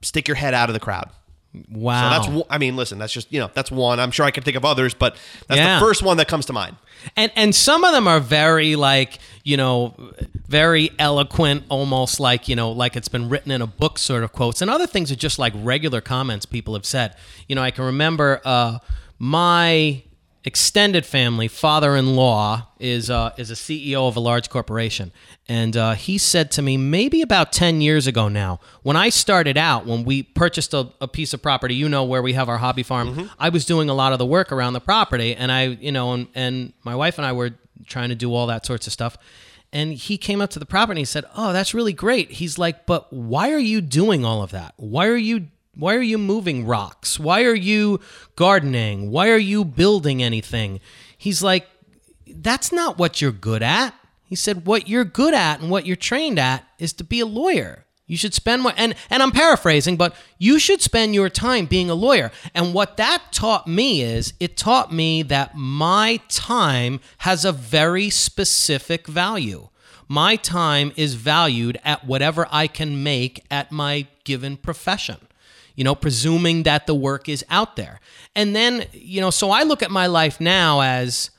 [0.02, 1.10] stick your head out of the crowd.
[1.72, 2.22] Wow.
[2.24, 4.00] So that's I mean, listen, that's just, you know, that's one.
[4.00, 5.16] I'm sure I can think of others, but
[5.48, 5.80] that's Yeah.
[5.80, 6.76] the first one that comes to mind.
[7.18, 9.96] and and some of them are very like you know
[10.48, 14.34] very eloquent almost like you know like it's been written in a book sort of
[14.34, 17.16] quotes and other things are just like regular comments people have said
[17.48, 18.78] you know i can remember uh
[19.18, 20.04] my
[20.46, 25.12] extended family father-in-law is uh, is a ceo of a large corporation.
[25.50, 29.58] And uh, he said to me maybe about 10 years ago now when i started
[29.58, 32.58] out when we purchased a, a piece of property you know where we have our
[32.58, 35.64] hobby farm i was doing a lot of the work around the property and i
[35.64, 37.52] you know and, and my wife and i were
[37.86, 39.18] trying to do all that sorts of stuff.
[39.72, 42.32] And he came up to the property and he said oh that's really great.
[42.32, 44.74] He's like but why are you doing all of that?
[44.78, 48.00] Why are you why are you moving rocks why are you
[48.36, 50.80] gardening why are you building anything
[51.18, 51.68] he's like
[52.36, 53.94] that's not what you're good at.
[54.24, 57.26] He said, what you're good at and what you're trained at is to be a
[57.26, 57.86] lawyer.
[58.06, 61.90] You should spend more, and, and I'm paraphrasing, but you should spend your time being
[61.90, 62.32] a lawyer.
[62.56, 68.10] And what that taught me is it taught me that my time has a very
[68.10, 69.70] specific value.
[70.08, 75.18] My time is valued at whatever I can make at my given profession
[75.80, 78.02] you know, presuming that the work is out there.
[78.36, 81.32] And then, you know, so I look at my life now as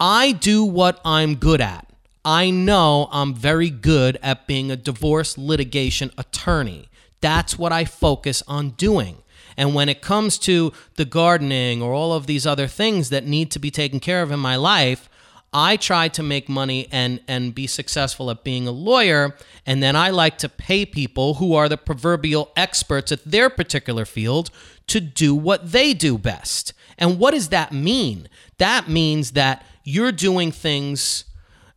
[0.00, 1.88] I do what I'm good at.
[2.24, 6.88] I know I'm very good at being a divorce litigation attorney.
[7.20, 9.18] That's what I focus on doing.
[9.56, 13.52] And when it comes to the gardening or all of these other things that need
[13.52, 15.08] to be taken care of in my life,
[15.54, 19.94] I try to make money and and be successful at being a lawyer, and then
[19.94, 24.50] I like to pay people who are the proverbial experts at their particular field
[24.88, 26.72] to do what they do best.
[26.98, 28.28] And what does that mean?
[28.58, 31.24] That means that you're doing things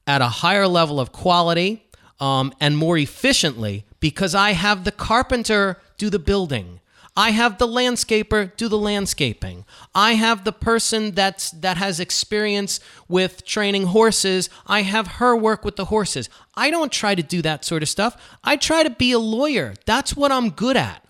[0.08, 1.84] at a higher level of quality
[2.20, 6.80] um, and more efficiently because I have the carpenter do the building.
[7.18, 9.66] I have the landscaper do the landscaping.
[9.96, 14.52] I have the person that's that has experience with training horses.
[14.68, 16.30] I have her work with the horses.
[16.56, 18.38] I don't try to do that sort of stuff.
[18.44, 19.74] I try to be a lawyer.
[19.86, 21.04] That's what I'm good at.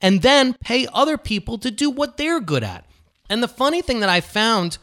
[0.00, 2.84] And then pay other people to do what they're good at.
[3.30, 4.78] And the funny thing that I found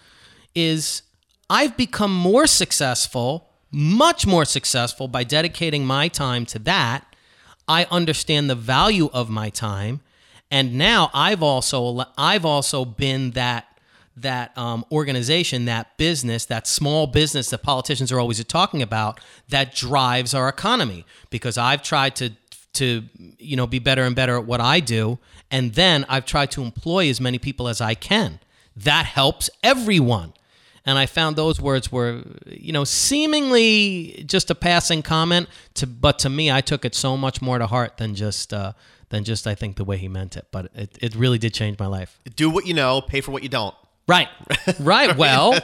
[0.55, 1.01] is
[1.49, 7.05] I've become more successful, much more successful by dedicating my time to that.
[7.67, 9.99] I understand the value of my time,
[10.51, 13.65] and now I've also I've also been that
[14.17, 19.73] that um, organization, that business, that small business that politicians are always talking about that
[19.73, 21.05] drives our economy.
[21.29, 22.31] Because I've tried to
[22.73, 23.03] to
[23.37, 25.19] you know be better and better at what I do,
[25.51, 28.39] and then I've tried to employ as many people as I can.
[28.75, 30.33] That helps everyone.
[30.85, 35.49] And I found those words were, you know, seemingly just a passing comment.
[35.75, 38.73] To but to me, I took it so much more to heart than just uh,
[39.09, 40.47] than just I think the way he meant it.
[40.51, 42.19] But it, it really did change my life.
[42.35, 43.75] Do what you know, pay for what you don't.
[44.09, 44.27] Right.
[44.79, 45.15] Right.
[45.17, 45.57] Well,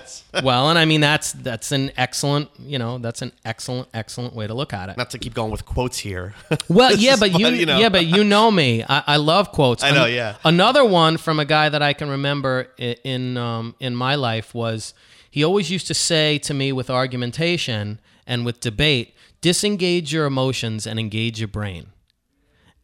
[0.44, 4.46] well, and I mean that's that's an excellent, you know, that's an excellent, excellent way
[4.48, 4.98] to look at it.
[4.98, 6.34] Not to keep going with quotes here.
[6.70, 7.78] Well, yeah, but you, you know.
[7.80, 8.84] yeah, but you know me.
[8.88, 9.84] I, I love quotes.
[9.84, 10.36] I know, An- yeah.
[10.44, 14.54] Another one from a guy that I can remember i- in um, in my life
[14.56, 14.94] was
[15.30, 20.88] he always used to say to me with argumentation and with debate, disengage your emotions
[20.88, 21.88] and engage your brain.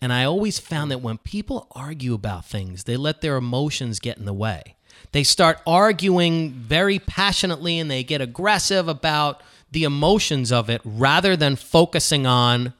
[0.01, 4.17] And I always found that when people argue about things, they let their emotions get
[4.17, 4.75] in the way.
[5.11, 11.35] They start arguing very passionately and they get aggressive about the emotions of it rather
[11.35, 12.73] than focusing on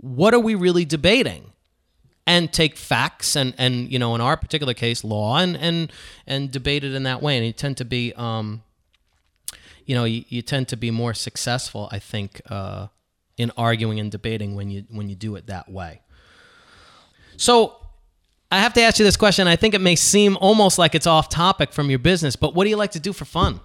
[0.00, 1.52] what are we really debating
[2.26, 5.92] and take facts and and you know in our particular case law and and
[6.26, 7.36] and debate it in that way.
[7.36, 8.62] And you tend to be um
[9.86, 12.88] you know you, you tend to be more successful i think uh
[13.38, 16.02] in arguing and debating when you when you do it that way.
[17.36, 17.77] So
[18.50, 19.46] I have to ask you this question.
[19.46, 22.64] I think it may seem almost like it's off topic from your business, but what
[22.64, 23.60] do you like to do for fun?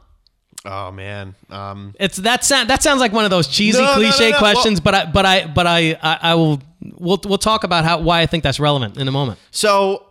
[0.65, 1.35] oh man.
[1.49, 4.31] Um, It's that sound, that sounds like one of those cheesy No, no, no, cliche
[4.31, 4.39] no.
[4.39, 6.61] questions, but I but I but I, I I will
[6.97, 9.39] we'll we'll talk about how why I think that's relevant in a moment.
[9.51, 10.05] So,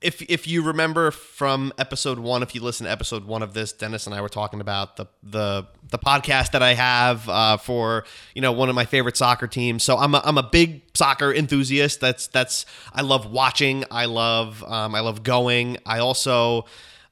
[0.00, 3.72] if if you remember from episode one, if you listen to episode one of this,
[3.72, 8.04] Dennis and I were talking about the the the podcast that I have uh, for
[8.34, 9.82] you know one of my favorite soccer teams.
[9.82, 12.00] So I'm a, I'm a big soccer enthusiast.
[12.00, 13.84] That's that's I love watching.
[13.90, 15.78] I love um, I love going.
[15.86, 16.66] I also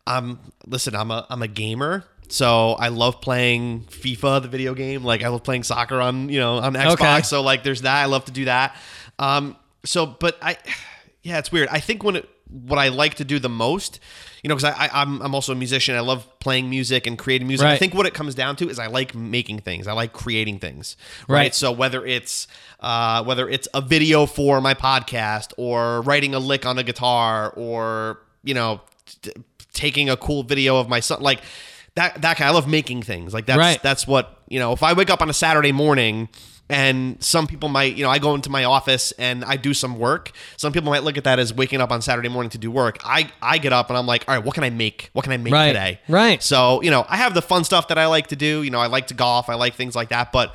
[0.06, 0.94] um listen.
[0.94, 2.04] I'm a I'm a gamer.
[2.28, 5.04] So I love playing FIFA, the video game.
[5.04, 6.92] Like I love playing soccer on you know on Xbox.
[6.92, 7.22] Okay.
[7.22, 7.96] So like there's that.
[8.02, 8.74] I love to do that.
[9.18, 10.56] Um, so but I
[11.22, 11.68] yeah, it's weird.
[11.68, 13.98] I think when it, what I like to do the most,
[14.42, 15.96] you know, because I, I I'm I'm also a musician.
[15.96, 17.66] I love playing music and creating music.
[17.66, 19.86] I think what it comes down to is I like making things.
[19.86, 20.96] I like creating things.
[21.28, 21.38] Right.
[21.38, 21.54] Right.
[21.54, 22.46] So whether it's
[22.80, 27.50] uh, whether it's a video for my podcast or writing a lick on a guitar
[27.56, 28.80] or you know
[29.22, 29.32] t-
[29.72, 31.40] taking a cool video of my son like
[31.94, 33.82] that that kind I love making things like that's Right.
[33.82, 36.28] that's what you know if I wake up on a Saturday morning
[36.70, 39.98] and some people might you know I go into my office and I do some
[39.98, 40.32] work.
[40.56, 42.98] Some people might look at that as waking up on Saturday morning to do work.
[43.04, 45.10] I I get up and I'm like all right what can I make?
[45.12, 45.68] What can I make Right.
[45.68, 46.00] today?
[46.08, 46.42] Right.
[46.42, 48.62] so you know I have the fun stuff that I like to do.
[48.62, 49.48] You know I like to golf.
[49.48, 50.32] I like things like that.
[50.32, 50.54] But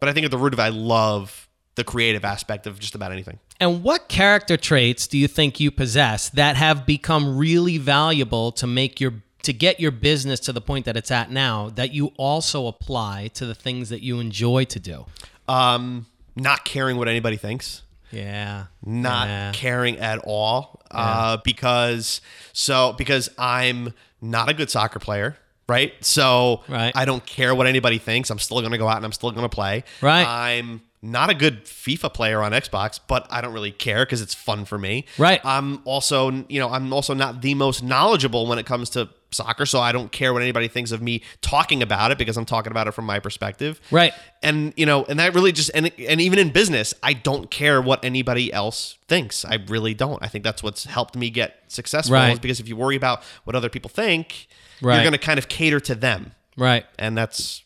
[0.00, 2.94] but I think at the root of it I love the creative aspect of just
[2.94, 3.38] about anything.
[3.60, 8.66] And what character traits do you think you possess that have become really valuable to
[8.66, 12.12] make your to get your business to the point that it's at now that you
[12.16, 15.06] also apply to the things that you enjoy to do?
[15.48, 16.06] Um
[16.36, 17.82] not caring what anybody thinks
[18.12, 18.66] Yeah.
[18.84, 19.52] not Yeah.
[19.54, 22.20] caring at all uh, because
[22.52, 25.36] so because I'm not a good soccer player.
[25.68, 25.92] Right.
[26.04, 26.92] So Right.
[26.94, 28.30] I don't care what anybody thinks.
[28.30, 29.84] I'm still going to go out and I'm still going to play.
[30.00, 30.26] Right.
[30.26, 34.34] I'm not a good FIFA player on Xbox, but I don't really care because it's
[34.34, 35.04] fun for me.
[35.18, 35.40] Right.
[35.44, 39.66] I'm also, you know, I'm also not the most knowledgeable when it comes to soccer,
[39.66, 42.70] so I don't care what anybody thinks of me talking about it because I'm talking
[42.70, 43.80] about it from my perspective.
[43.90, 44.12] Right.
[44.42, 47.80] And you know, and that really just and and even in business, I don't care
[47.82, 49.44] what anybody else thinks.
[49.44, 50.22] I really don't.
[50.22, 52.32] I think that's what's helped me get successful Right.
[52.32, 54.46] is because if you worry about what other people think,
[54.80, 54.94] Right.
[54.94, 56.86] you're going to kind of cater to them, Right.
[56.98, 57.62] and that's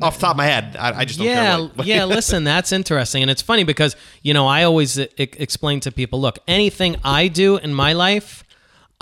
[0.00, 0.74] off the top of my head.
[0.78, 1.66] I, I just don't yeah, care.
[1.74, 2.04] What, yeah.
[2.06, 6.20] Listen, that's interesting, and it's funny because you know I always e- explain to people,
[6.20, 8.42] look, anything I do in my life,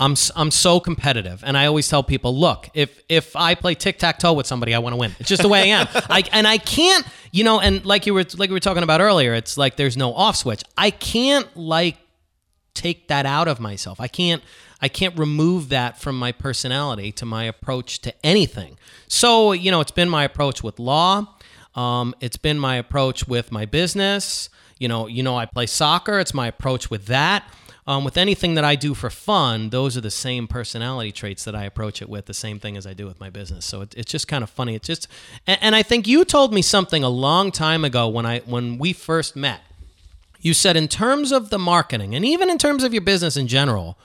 [0.01, 3.99] I'm I'm so competitive, and I always tell people, look, if if I play tic
[3.99, 5.15] tac toe with somebody, I want to win.
[5.19, 5.87] It's just the way I am.
[6.09, 8.99] I and I can't, you know, and like you were like we were talking about
[8.99, 10.63] earlier, it's like there's no off switch.
[10.75, 11.97] I can't like
[12.73, 14.01] take that out of myself.
[14.01, 14.41] I can't
[14.81, 18.79] I can't remove that from my personality to my approach to anything.
[19.07, 21.27] So, you know, it's been my approach with law.
[21.75, 24.49] Um, it's been my approach with my business.
[24.79, 26.17] You know, you know, I play soccer.
[26.17, 27.43] It's my approach with that.
[27.87, 31.55] Um, with anything that I do for fun, those are the same personality traits that
[31.55, 32.27] I approach it with.
[32.27, 33.65] The same thing as I do with my business.
[33.65, 34.75] So it, it's just kind of funny.
[34.75, 35.07] It's just,
[35.47, 38.77] and, and I think you told me something a long time ago when I when
[38.77, 39.61] we first met.
[40.39, 43.47] You said in terms of the marketing and even in terms of your business in
[43.47, 43.97] general,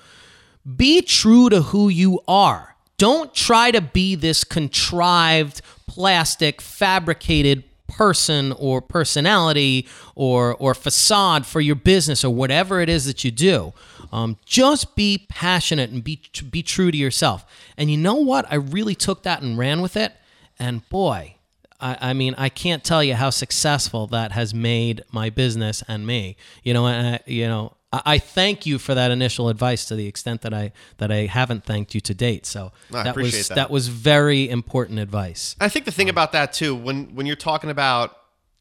[0.77, 2.77] be true to who you are.
[2.99, 11.61] don't try to be this contrived, plastic, fabricated person or personality or or facade for
[11.61, 13.73] your business or whatever it is that you do.
[14.13, 16.21] Um, just be passionate and be
[16.51, 17.45] be true to yourself.
[17.77, 18.47] And you know what?
[18.51, 20.13] I really took that and ran with it.
[20.59, 21.37] And boy,
[21.81, 26.07] I, I mean, I can't tell you how successful that has made my business and
[26.07, 26.37] me.
[26.63, 30.43] You know, I, you know, I, thank you for that initial advice to the extent
[30.43, 32.45] that I that I haven't thanked you to date.
[32.45, 33.71] So I that was appreciate that.
[33.71, 35.57] was very important advice.
[35.61, 38.17] I think the thing about that too, when when you're talking about,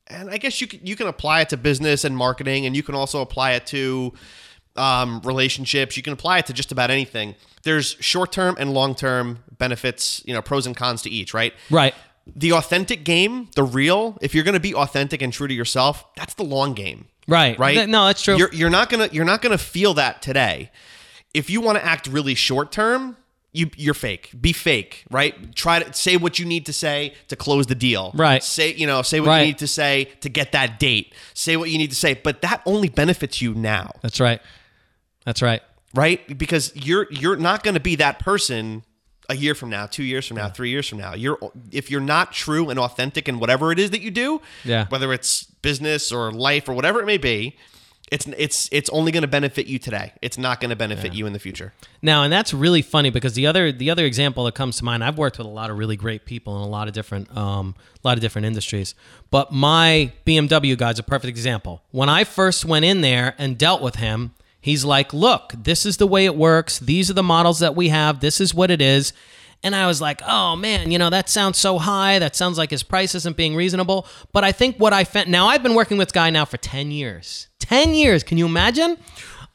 [0.08, 2.84] and I guess you can, you can apply it to business and marketing, and you
[2.84, 4.14] can also apply it to
[4.76, 5.98] um, relationships.
[5.98, 7.36] You can apply it to just about anything.
[7.64, 11.54] There's short term and long term benefits, you know, pros and cons to each, right?
[11.70, 11.96] Right.
[12.36, 16.06] The authentic game, the real, if you're going to be authentic and true to yourself,
[16.16, 17.08] that's the long game.
[17.28, 17.58] Right.
[17.58, 17.76] Right?
[17.76, 18.38] Th- No, that's true.
[18.38, 20.72] You're, you're not gonna you're not gonna feel that today.
[21.34, 23.18] If you want to act really short term,
[23.52, 24.32] you you're fake.
[24.40, 25.56] Be fake, right?
[25.56, 28.12] Try to say what you need to say to close the deal.
[28.16, 28.44] Right.
[28.44, 29.40] Say you know say what Right.
[29.42, 31.14] you need to say to get that date.
[31.34, 34.42] Say what you need to say, but that only benefits you now, that's right.
[35.26, 35.62] That's right.
[35.94, 36.38] right?
[36.38, 38.84] Because you're you're not going to be that person
[39.30, 41.14] a year from now, two years from now, three years from now.
[41.16, 41.38] You're
[41.72, 44.86] if you're not true and authentic in whatever it is that you do, Yeah.
[44.90, 47.56] whether it's business or life or whatever it may be,
[48.12, 50.14] it's it's it's only going to benefit you today.
[50.22, 51.74] It's not going to benefit you in the future.
[52.04, 55.04] Now, and that's really funny because the other the other example that comes to mind,
[55.04, 57.74] I've worked with a lot of really great people in a lot of different um,
[58.04, 58.94] a lot of different industries,
[59.32, 61.82] but my BMW guy's a perfect example.
[61.90, 64.35] When I first went in there and dealt with him,
[64.66, 66.80] he's like, "Look, this is the way it works.
[66.80, 68.20] These are the models that we have.
[68.20, 69.14] This is what it is."
[69.64, 72.18] And I was like, "Oh man, you know that sounds so high.
[72.20, 75.48] That sounds like his price isn't being reasonable." But I think what I found now,
[75.48, 77.48] I've been working with this guy now for ten years.
[77.60, 78.24] Ten years.
[78.24, 78.98] Can you imagine?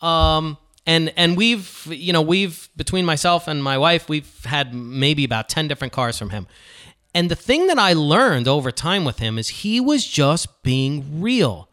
[0.01, 5.25] Um, and and we've you know we've between myself and my wife we've had maybe
[5.25, 6.47] about 10 different cars from him
[7.15, 11.21] and the thing that i learned over time with him is he was just being
[11.21, 11.70] real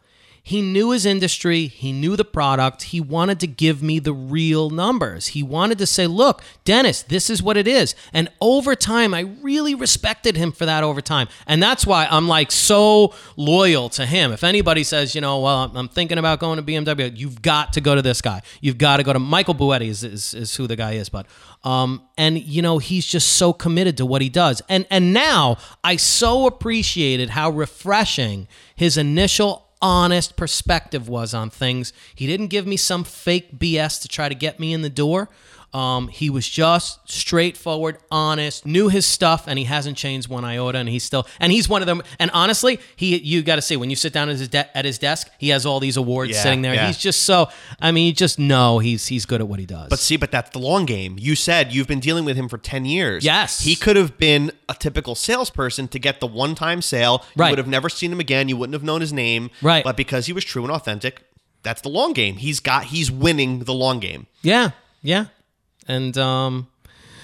[0.48, 1.66] he knew his industry.
[1.66, 2.84] He knew the product.
[2.84, 5.26] He wanted to give me the real numbers.
[5.26, 7.94] He wanted to say look dennis this is what it is.
[8.14, 11.28] And over time i really respected him for that over time.
[11.46, 14.32] And that's why i'm like so loyal to him.
[14.32, 17.82] If anybody says you know well i'm thinking about going to bmw you've got to
[17.82, 18.40] go to this guy.
[18.62, 21.26] You've got to go to michael buetti is, is, is who the guy is but
[21.62, 24.62] um, and you know he's just so committed to what he does.
[24.70, 31.92] And and now i so appreciated how refreshing his initial honest perspective was on things.
[32.14, 35.28] He didn't give me some fake BS to try to get me in the door.
[35.74, 40.78] Um, he was just straightforward, honest, knew his stuff, and he hasn't changed one iota.
[40.78, 42.02] And he's still, and he's one of them.
[42.18, 44.84] And honestly, he, you got to see when you sit down at his de- at
[44.86, 46.74] his desk, he has all these awards Yeah, sitting there.
[46.74, 46.86] yeah.
[46.86, 47.48] He's just so.
[47.80, 49.88] I mean, you just know he's he's good at what he does.
[49.90, 51.16] But see, but that's the long game.
[51.18, 53.22] You said you've been dealing with him for 10 years.
[53.24, 53.60] Yes.
[53.60, 57.24] He could have been a typical salesperson to get the one time sale.
[57.36, 57.50] You Right.
[57.50, 58.48] would have never seen him again.
[58.48, 59.50] You wouldn't have known his name.
[59.60, 59.84] Right.
[59.84, 61.22] But because he was true and authentic,
[61.62, 62.36] that's the long game.
[62.36, 64.26] He's got, he's winning the long game.
[64.42, 64.70] Yeah,
[65.02, 65.26] yeah,
[65.88, 66.68] and um,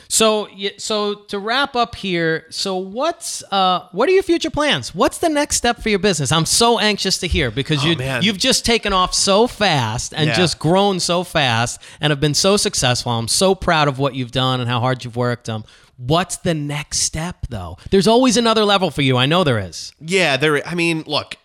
[0.09, 0.49] so
[0.79, 4.95] so to wrap up here, so what's uh, what are your future plans?
[4.95, 6.31] What's the next step for your business?
[6.33, 8.23] I'm so anxious to hear because you Oh, man.
[8.23, 10.35] you've just taken off so fast and Yeah.
[10.37, 13.13] just grown so fast and have been so successful.
[13.13, 15.49] I'm so proud of what you've done and how hard you've worked.
[15.49, 15.65] Um,
[15.97, 17.79] what's the next step though?
[17.91, 19.17] There's always another level for you.
[19.17, 19.93] I know there is.
[20.01, 20.65] Yeah, there.
[20.67, 21.37] I mean, look.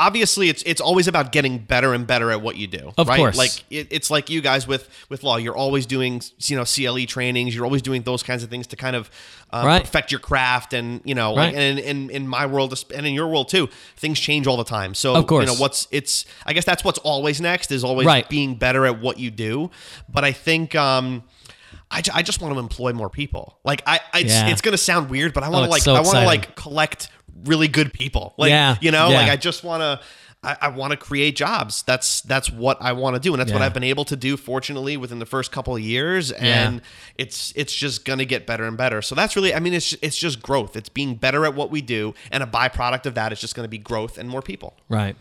[0.00, 2.92] Obviously, it's it's always about getting better and better at what you do.
[2.96, 3.16] Of right?
[3.18, 3.36] course.
[3.36, 5.36] like it, it's like you guys with with law.
[5.36, 7.54] You're always doing you know CLE trainings.
[7.54, 9.10] You're always doing those kinds of things to kind of
[9.52, 9.82] uh, Right.
[9.82, 10.72] perfect your craft.
[10.72, 14.18] And you know, like, and in in my world and in your world too, things
[14.18, 14.94] change all the time.
[14.94, 15.42] So Of course.
[15.42, 16.24] you know what's it's.
[16.46, 18.28] I guess that's what's always next is always Right.
[18.28, 19.70] being better at what you do.
[20.08, 20.74] But I think.
[20.74, 21.24] um
[21.92, 23.58] I, I just want to employ more people.
[23.64, 24.48] Like I, I it's, Yeah.
[24.50, 26.54] it's gonna sound weird, but I want Oh, to like so I want to like
[26.54, 27.08] collect
[27.44, 28.34] really good people.
[28.36, 29.20] Like Yeah, you know, yeah.
[29.20, 30.00] like I just want to.
[30.42, 31.82] I, I want to create jobs.
[31.82, 34.38] That's that's what I want to do, and that's what I've been able to do.
[34.38, 36.80] Fortunately, within the first couple of years, and
[37.18, 39.02] it's it's just gonna get better and better.
[39.02, 40.76] So that's really, I mean, it's it's just growth.
[40.76, 43.64] It's being better at what we do, and a byproduct of that is just going
[43.64, 44.78] to be growth and more people.
[44.88, 45.14] Right.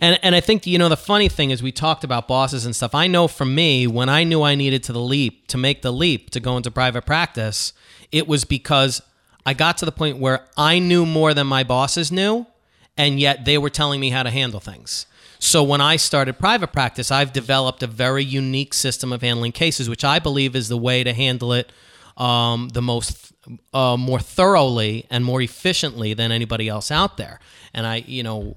[0.00, 2.74] And and I think you know the funny thing is we talked about bosses and
[2.74, 2.94] stuff.
[2.94, 5.92] I know for me when I knew I needed to the leap to make the
[5.92, 7.72] leap to go into private practice,
[8.10, 9.02] it was because
[9.44, 12.46] I got to the point where I knew more than my bosses knew
[12.96, 15.06] and yet they were telling me how to handle things.
[15.38, 19.88] So when I started private practice, I've developed a very unique system of handling cases,
[19.88, 21.72] which I believe is the way to handle it
[22.16, 23.32] um, the most
[23.72, 27.40] uh, more thoroughly and more efficiently than anybody else out there.
[27.74, 28.56] And I, you know,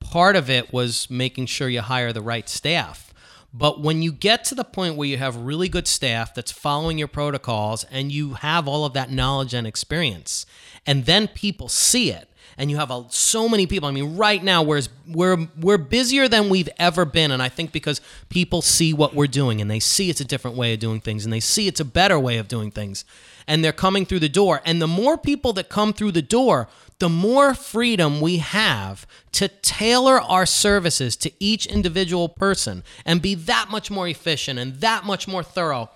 [0.00, 3.13] part of it was making sure you hire the right staff.
[3.56, 6.98] But when you get to the point where you have really good staff that's following
[6.98, 10.44] your protocols and you have all of that knowledge and experience,
[10.84, 12.28] and then people see it,
[12.58, 13.88] and you have a, so many people.
[13.88, 17.70] I mean, right now we're we're we're busier than we've ever been, and I think
[17.70, 21.00] because people see what we're doing and they see it's a different way of doing
[21.00, 23.04] things, and they see it's a better way of doing things,
[23.46, 24.60] and they're coming through the door.
[24.64, 26.68] And the more people that come through the door,
[26.98, 33.34] the more freedom we have to tailor our services to each individual person and be
[33.34, 35.90] that much more efficient and that much more thorough.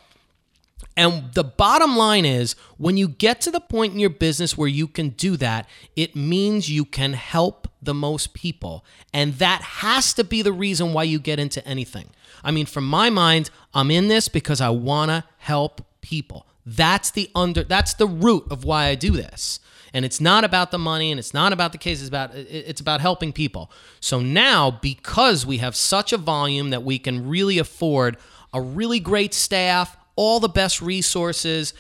[0.96, 4.68] And the bottom line is when you get to the point in your business where
[4.68, 8.84] you can do that, it means you can help the most people.
[9.12, 12.11] And that has to be the reason why you get into anything.
[12.42, 16.46] I mean, from my mind, I'm in this because I want to help people.
[16.68, 19.58] That's the under that's the root of why I do this.
[19.94, 23.00] And it's not about the money and it's not about the cases about it's about
[23.00, 23.70] helping people.
[24.00, 28.18] So now because we have such a volume that we can really afford
[28.52, 31.72] a really great staff, all the best resources,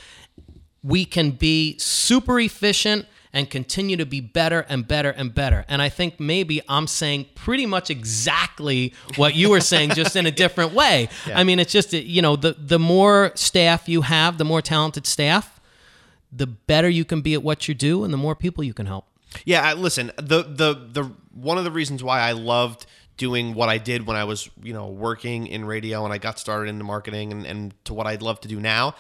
[0.82, 5.64] we can be super efficient and continue to be better and better and better.
[5.68, 10.26] And I think maybe I'm saying pretty much exactly what you were saying, just in
[10.26, 11.08] a different way.
[11.26, 11.38] Yeah.
[11.38, 15.06] I mean, it's just you know, the the more staff you have, the more talented
[15.06, 15.60] staff,
[16.32, 18.86] the better you can be at what you do, and the more people you can
[18.86, 19.06] help.
[19.44, 22.86] Yeah, listen, the the the one of the reasons why I loved
[23.18, 26.38] doing what I did when I was, you know, working in radio and I got
[26.38, 28.94] started into marketing and, and to what I'd love to do now.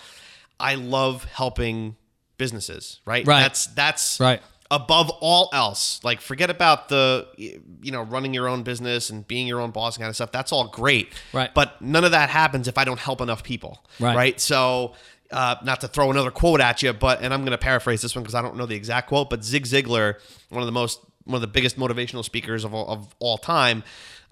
[0.60, 1.96] I love helping
[2.38, 3.26] businesses, right?
[3.26, 3.42] Right.
[3.42, 4.40] That's that's right.
[4.70, 9.46] Above all else, like forget about the you know running your own business and being
[9.46, 10.32] your own boss and kind of stuff.
[10.32, 11.52] That's all great, right?
[11.54, 14.16] But none of that happens if I don't help enough people, right?
[14.16, 14.40] Right.
[14.40, 14.94] So
[15.30, 18.14] uh, not to throw another quote at you, but and I'm going to paraphrase this
[18.14, 20.16] one because I don't know the exact quote, but Zig Ziglar,
[20.50, 23.84] one of the most one of the biggest motivational speakers of all, of all time.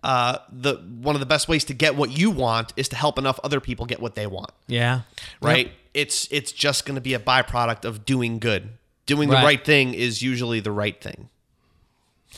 [0.02, 3.18] Uh, the one of the best ways to get what you want is to help
[3.18, 4.50] enough other people get what they want.
[4.66, 5.00] Yeah.
[5.40, 5.66] Right.
[5.66, 5.74] Yep.
[5.96, 8.68] It's it's just going to be a byproduct of doing good.
[9.06, 9.40] Doing right.
[9.40, 11.30] the right thing is usually the right thing.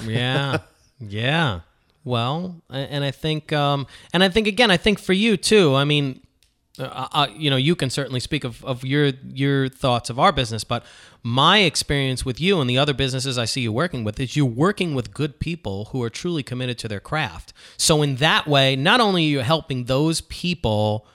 [0.02, 0.58] Yeah.
[1.00, 1.60] yeah.
[2.04, 5.74] Well, and I think, um, and I think again, I think for you too.
[5.74, 6.20] I mean,
[6.78, 10.32] uh, uh, you know, you can certainly speak of, of your your thoughts of our
[10.32, 10.84] business, but
[11.22, 14.46] my experience with you and the other businesses I see you working with is you're
[14.46, 17.52] working with good people who are truly committed to their craft.
[17.76, 21.06] So in that way, not only are you helping those people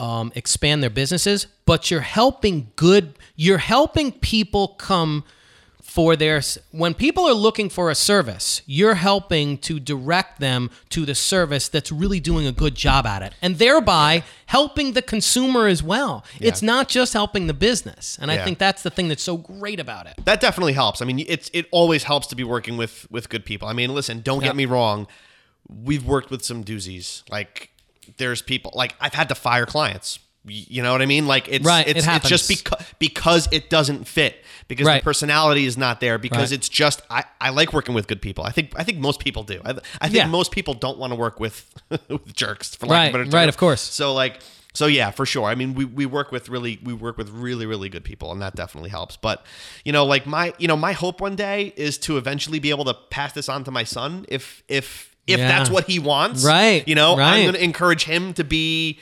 [0.00, 3.18] um, expand their businesses, but you're helping good.
[3.36, 5.24] You're helping people come
[5.82, 6.40] for their
[6.70, 11.66] when people are looking for a service you're helping to direct them to the service
[11.66, 16.24] that's really doing a good job at it and thereby helping the consumer as well
[16.38, 16.46] yeah.
[16.46, 18.40] it's not just helping the business and yeah.
[18.40, 21.24] i think that's the thing that's so great about it that definitely helps i mean
[21.26, 24.44] it's it always helps to be working with with good people i mean listen don't
[24.44, 25.08] get me wrong
[25.68, 27.70] we've worked with some doozies like
[28.16, 31.26] there's people like i've had to fire clients you know what I mean?
[31.26, 35.02] Like it's right, it's, it it's just because because it doesn't fit because right.
[35.02, 36.52] the personality is not there because right.
[36.52, 38.44] it's just I, I like working with good people.
[38.44, 39.60] I think I think most people do.
[39.64, 40.26] I, I think yeah.
[40.26, 43.24] most people don't want to work with with jerks for lack right, of a better
[43.24, 43.34] term.
[43.34, 43.82] Right, of course.
[43.82, 44.40] So like
[44.72, 45.46] so yeah, for sure.
[45.46, 48.40] I mean, we, we work with really we work with really really good people, and
[48.40, 49.16] that definitely helps.
[49.16, 49.44] But
[49.84, 52.86] you know, like my you know my hope one day is to eventually be able
[52.86, 55.48] to pass this on to my son if if if yeah.
[55.48, 56.44] that's what he wants.
[56.44, 56.86] Right.
[56.86, 57.34] You know, right.
[57.34, 58.98] I'm going to encourage him to be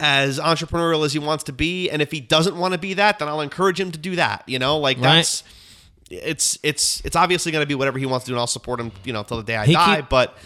[0.00, 3.18] as entrepreneurial as he wants to be and if he doesn't want to be that
[3.18, 5.44] then i'll encourage him to do that you know like that's
[6.10, 8.80] it's it's it's obviously going to be whatever he wants to do and i'll support
[8.80, 10.36] him you know till the day i he die keep, but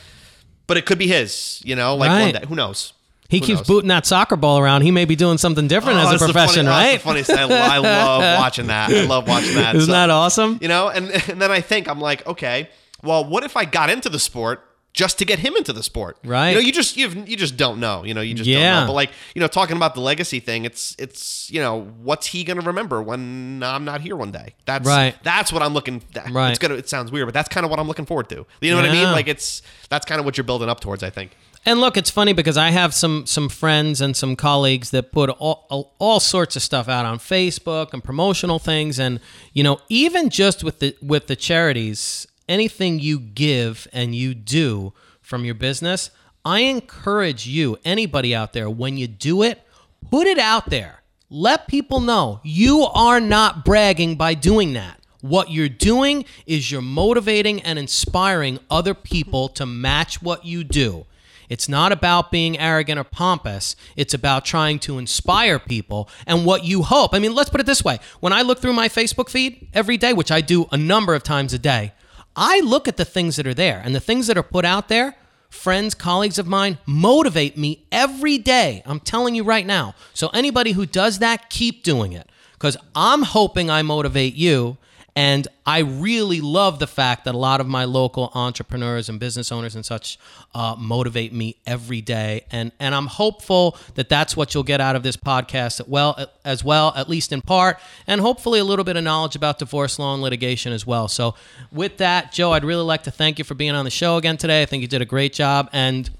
[0.66, 2.34] but it could be his you know like right.
[2.34, 2.94] one day who knows
[3.28, 3.66] he Who keeps knows?
[3.66, 4.82] booting that soccer ball around.
[4.82, 7.00] He may be doing something different oh, as a profession, funny, right?
[7.00, 7.24] Funny.
[7.26, 8.90] I, I love watching that.
[8.90, 9.74] I love watching that.
[9.74, 10.58] Isn't so, that awesome?
[10.60, 12.68] You know, and and then I think I'm like, okay,
[13.02, 14.62] well, what if I got into the sport
[14.94, 16.16] just to get him into the sport.
[16.24, 16.50] Right.
[16.50, 18.04] You know, you just you you just don't know.
[18.04, 18.76] You know, you just yeah.
[18.76, 18.86] don't know.
[18.86, 22.44] But like, you know, talking about the legacy thing, it's it's you know, what's he
[22.44, 24.54] gonna remember when I'm not here one day?
[24.64, 25.16] That's right.
[25.24, 26.00] That's what I'm looking.
[26.30, 26.50] Right.
[26.50, 26.76] It's gonna.
[26.76, 28.46] It sounds weird, but that's kind of what I'm looking forward to.
[28.60, 28.82] You know yeah.
[28.82, 29.12] what I mean?
[29.12, 31.02] Like it's that's kind of what you're building up towards.
[31.02, 31.36] I think.
[31.66, 35.30] And look, it's funny because I have some some friends and some colleagues that put
[35.30, 39.18] all, all, all sorts of stuff out on Facebook and promotional things, and
[39.52, 44.92] you know, even just with the with the charities anything you give and you do
[45.20, 46.10] from your business,
[46.44, 49.62] I encourage you, anybody out there, when you do it,
[50.10, 51.02] put it out there.
[51.30, 55.00] Let people know you are not bragging by doing that.
[55.22, 61.06] What you're doing is you're motivating and inspiring other people to match what you do.
[61.48, 63.74] It's not about being arrogant or pompous.
[63.96, 67.14] It's about trying to inspire people and what you hope.
[67.14, 67.98] I mean, let's put it this way.
[68.20, 71.22] When I look through my Facebook feed every day, which I do a number of
[71.22, 71.92] times a day,
[72.36, 74.88] I look at the things that are there, and the things that are put out
[74.88, 75.16] there
[75.54, 78.82] friends, colleagues of mine motivate me every day.
[78.84, 79.94] I'm telling you right now.
[80.12, 84.76] So, anybody who does that, keep doing it because I'm hoping I motivate you.
[85.16, 89.52] And I really love the fact that a lot of my local entrepreneurs and business
[89.52, 90.18] owners and such
[90.54, 92.46] uh, motivate me every day.
[92.50, 96.26] And, and I'm hopeful that that's what you'll get out of this podcast as well,
[96.44, 100.00] as well, at least in part, and hopefully a little bit of knowledge about divorce
[100.00, 101.06] law and litigation as well.
[101.06, 101.36] So,
[101.70, 104.36] with that, Joe, I'd really like to thank you for being on the show again
[104.36, 104.62] today.
[104.62, 105.68] I think you did a great job.
[105.72, 106.10] And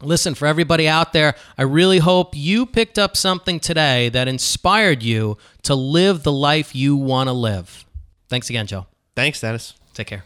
[0.00, 5.02] Listen, for everybody out there, I really hope you picked up something today that inspired
[5.02, 7.84] you to live the life you want to live.
[8.28, 8.86] Thanks again, Joe.
[9.14, 9.74] Thanks, Dennis.
[9.92, 10.22] Take care.